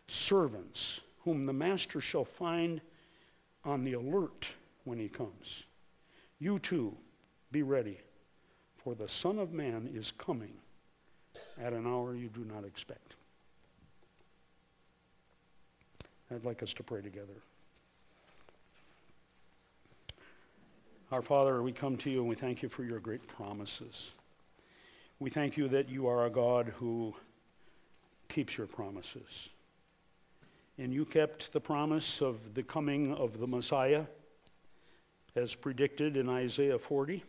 servants 0.08 1.00
whom 1.24 1.46
the 1.46 1.52
master 1.52 2.00
shall 2.00 2.24
find 2.24 2.80
on 3.64 3.84
the 3.84 3.92
alert 3.92 4.48
when 4.84 4.98
he 4.98 5.08
comes. 5.08 5.64
You 6.40 6.58
too, 6.58 6.96
be 7.52 7.62
ready, 7.62 7.98
for 8.76 8.94
the 8.94 9.08
Son 9.08 9.38
of 9.38 9.52
Man 9.52 9.90
is 9.94 10.12
coming 10.12 10.52
at 11.60 11.72
an 11.72 11.86
hour 11.86 12.14
you 12.14 12.28
do 12.28 12.44
not 12.44 12.64
expect. 12.64 13.14
I'd 16.30 16.44
like 16.44 16.62
us 16.62 16.72
to 16.74 16.82
pray 16.82 17.00
together. 17.00 17.42
Our 21.10 21.22
Father, 21.22 21.62
we 21.62 21.72
come 21.72 21.96
to 21.98 22.10
you 22.10 22.20
and 22.20 22.28
we 22.28 22.34
thank 22.34 22.62
you 22.62 22.68
for 22.68 22.84
your 22.84 23.00
great 23.00 23.26
promises. 23.26 24.12
We 25.20 25.30
thank 25.30 25.56
you 25.56 25.68
that 25.68 25.88
you 25.88 26.06
are 26.06 26.26
a 26.26 26.30
God 26.30 26.72
who 26.76 27.14
keeps 28.28 28.58
your 28.58 28.66
promises. 28.66 29.48
And 30.78 30.92
you 30.94 31.04
kept 31.04 31.52
the 31.52 31.60
promise 31.60 32.22
of 32.22 32.54
the 32.54 32.62
coming 32.62 33.12
of 33.12 33.40
the 33.40 33.46
Messiah 33.46 34.04
as 35.34 35.54
predicted 35.54 36.16
in 36.16 36.28
Isaiah 36.28 36.78
40 36.78 37.24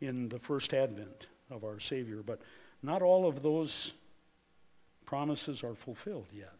in 0.00 0.28
the 0.28 0.38
first 0.38 0.74
advent 0.74 1.26
of 1.50 1.64
our 1.64 1.80
Savior. 1.80 2.22
But 2.24 2.40
not 2.82 3.00
all 3.00 3.26
of 3.26 3.42
those 3.42 3.94
promises 5.06 5.64
are 5.64 5.74
fulfilled 5.74 6.28
yet 6.32 6.52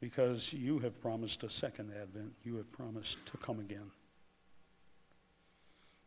because 0.00 0.52
you 0.52 0.78
have 0.80 1.00
promised 1.00 1.42
a 1.44 1.50
second 1.50 1.92
advent. 1.92 2.32
You 2.42 2.56
have 2.56 2.70
promised 2.72 3.24
to 3.26 3.36
come 3.36 3.60
again. 3.60 3.90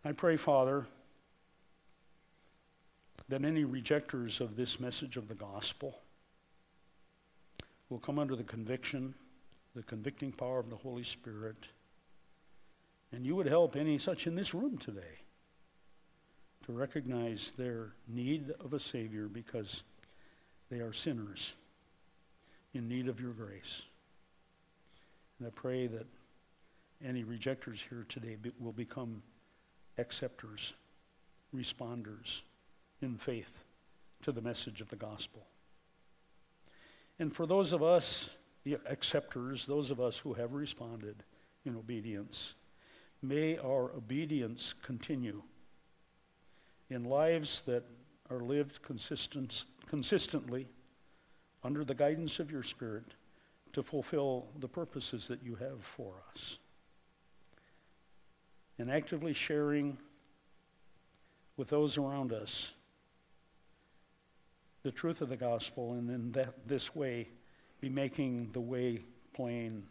I 0.04 0.12
pray, 0.12 0.36
Father, 0.36 0.86
that 3.30 3.46
any 3.46 3.64
rejectors 3.64 4.42
of 4.42 4.56
this 4.56 4.80
message 4.80 5.16
of 5.16 5.28
the 5.28 5.36
gospel 5.36 5.96
will 7.90 8.00
come 8.00 8.20
under 8.20 8.36
the 8.36 8.44
conviction, 8.44 9.14
the 9.76 9.84
convicting 9.84 10.32
power 10.32 10.60
of 10.60 10.70
the 10.70 10.76
Holy 10.76 11.04
Spirit. 11.04 11.68
And 13.12 13.26
you 13.26 13.36
would 13.36 13.48
help 13.48 13.76
any 13.76 13.98
such 13.98 14.28
in 14.28 14.36
this 14.36 14.54
room 14.54 14.78
today 14.78 15.20
to 16.66 16.72
recognize 16.72 17.54
their 17.58 17.94
need 18.08 18.52
of 18.64 18.74
a 18.74 18.80
Savior 18.80 19.28
because 19.28 19.84
they 20.70 20.80
are 20.80 20.94
sinners 20.94 21.54
in 22.74 22.88
need 22.88 23.08
of 23.08 23.20
your 23.20 23.32
grace. 23.32 23.84
And 25.40 25.48
I 25.48 25.52
pray 25.52 25.88
that 25.88 26.08
any 27.06 27.24
rejectors 27.24 27.84
here 27.88 28.06
today 28.10 28.36
be, 28.42 28.52
will 28.60 28.72
become 28.72 29.22
acceptors, 29.98 30.74
responders 31.56 32.42
in 33.02 33.18
faith 33.18 33.64
to 34.24 34.32
the 34.32 34.42
message 34.42 34.82
of 34.82 34.90
the 34.90 34.96
gospel. 34.96 35.46
And 37.20 37.34
for 37.34 37.46
those 37.46 37.74
of 37.74 37.82
us, 37.82 38.30
the 38.64 38.78
acceptors, 38.90 39.66
those 39.66 39.92
of 39.92 40.02
us 40.02 40.18
who 40.18 40.34
have 40.34 40.54
responded 40.54 41.24
in 41.66 41.76
obedience, 41.76 42.56
may 43.22 43.58
our 43.58 43.92
obedience 43.94 44.74
continue 44.84 45.42
in 46.90 47.04
lives 47.04 47.64
that 47.66 47.84
are 48.30 48.40
lived 48.40 48.82
consistent, 48.82 49.66
consistently 49.88 50.68
under 51.64 51.84
the 51.84 51.96
guidance 51.96 52.40
of 52.40 52.52
your 52.52 52.64
Spirit 52.64 53.16
to 53.74 53.82
fulfill 53.82 54.48
the 54.60 54.68
purposes 54.68 55.28
that 55.28 55.44
you 55.44 55.56
have 55.56 55.84
for 55.84 56.14
us. 56.32 56.60
And 58.78 58.92
actively 58.92 59.34
sharing 59.34 59.98
with 61.58 61.70
those 61.70 61.98
around 61.98 62.34
us 62.34 62.74
the 64.86 64.92
truth 64.92 65.22
of 65.22 65.30
the 65.30 65.36
gospel, 65.36 65.94
and 65.94 66.12
in 66.12 66.32
that, 66.34 66.54
this 66.68 66.96
way, 66.96 67.28
be 67.82 67.90
making 67.90 68.52
the 68.54 68.62
way 68.62 69.02
plain, 69.34 69.82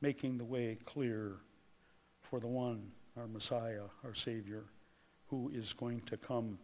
making 0.00 0.38
the 0.38 0.44
way 0.44 0.78
clear 0.86 1.36
for 2.22 2.40
the 2.40 2.46
one, 2.46 2.90
our 3.18 3.26
Messiah, 3.26 3.82
our 4.02 4.14
Savior, 4.14 4.64
who 5.28 5.50
is 5.54 5.74
going 5.74 6.00
to 6.06 6.16
come 6.16 6.58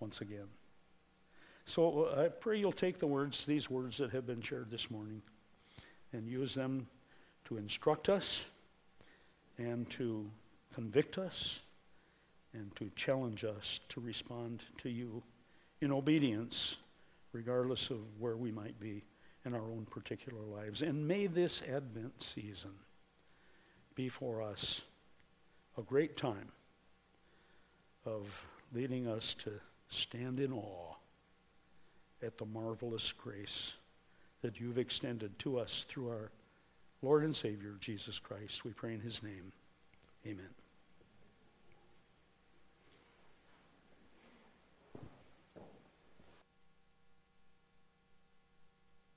once 0.00 0.22
again. 0.22 0.46
So 1.66 2.04
uh, 2.04 2.22
I 2.22 2.28
pray 2.28 2.58
you'll 2.58 2.72
take 2.72 2.98
the 2.98 3.06
words, 3.06 3.44
these 3.44 3.68
words 3.68 3.98
that 3.98 4.10
have 4.12 4.26
been 4.26 4.40
shared 4.40 4.70
this 4.70 4.90
morning, 4.90 5.20
and 6.14 6.26
use 6.26 6.54
them 6.54 6.86
to 7.44 7.58
instruct 7.58 8.08
us 8.08 8.46
and 9.58 9.90
to 9.90 10.24
convict 10.72 11.18
us 11.18 11.60
and 12.54 12.74
to 12.76 12.90
challenge 12.96 13.44
us 13.44 13.80
to 13.90 14.00
respond 14.00 14.62
to 14.78 14.88
you 14.88 15.22
in 15.82 15.92
obedience, 15.92 16.78
regardless 17.32 17.90
of 17.90 17.98
where 18.18 18.36
we 18.36 18.50
might 18.50 18.78
be 18.80 19.02
in 19.44 19.54
our 19.54 19.70
own 19.70 19.86
particular 19.90 20.42
lives. 20.42 20.82
And 20.82 21.06
may 21.06 21.26
this 21.26 21.62
Advent 21.62 22.22
season 22.22 22.72
be 23.94 24.08
for 24.08 24.42
us 24.42 24.82
a 25.78 25.82
great 25.82 26.16
time 26.16 26.48
of 28.04 28.26
leading 28.72 29.06
us 29.06 29.34
to 29.34 29.52
stand 29.88 30.40
in 30.40 30.52
awe 30.52 30.94
at 32.22 32.36
the 32.38 32.44
marvelous 32.44 33.12
grace 33.12 33.74
that 34.42 34.60
you've 34.60 34.78
extended 34.78 35.38
to 35.38 35.58
us 35.58 35.84
through 35.88 36.08
our 36.08 36.30
Lord 37.02 37.24
and 37.24 37.34
Savior, 37.34 37.74
Jesus 37.80 38.18
Christ. 38.18 38.64
We 38.64 38.72
pray 38.72 38.94
in 38.94 39.00
his 39.00 39.22
name. 39.22 39.52
Amen. 40.26 40.59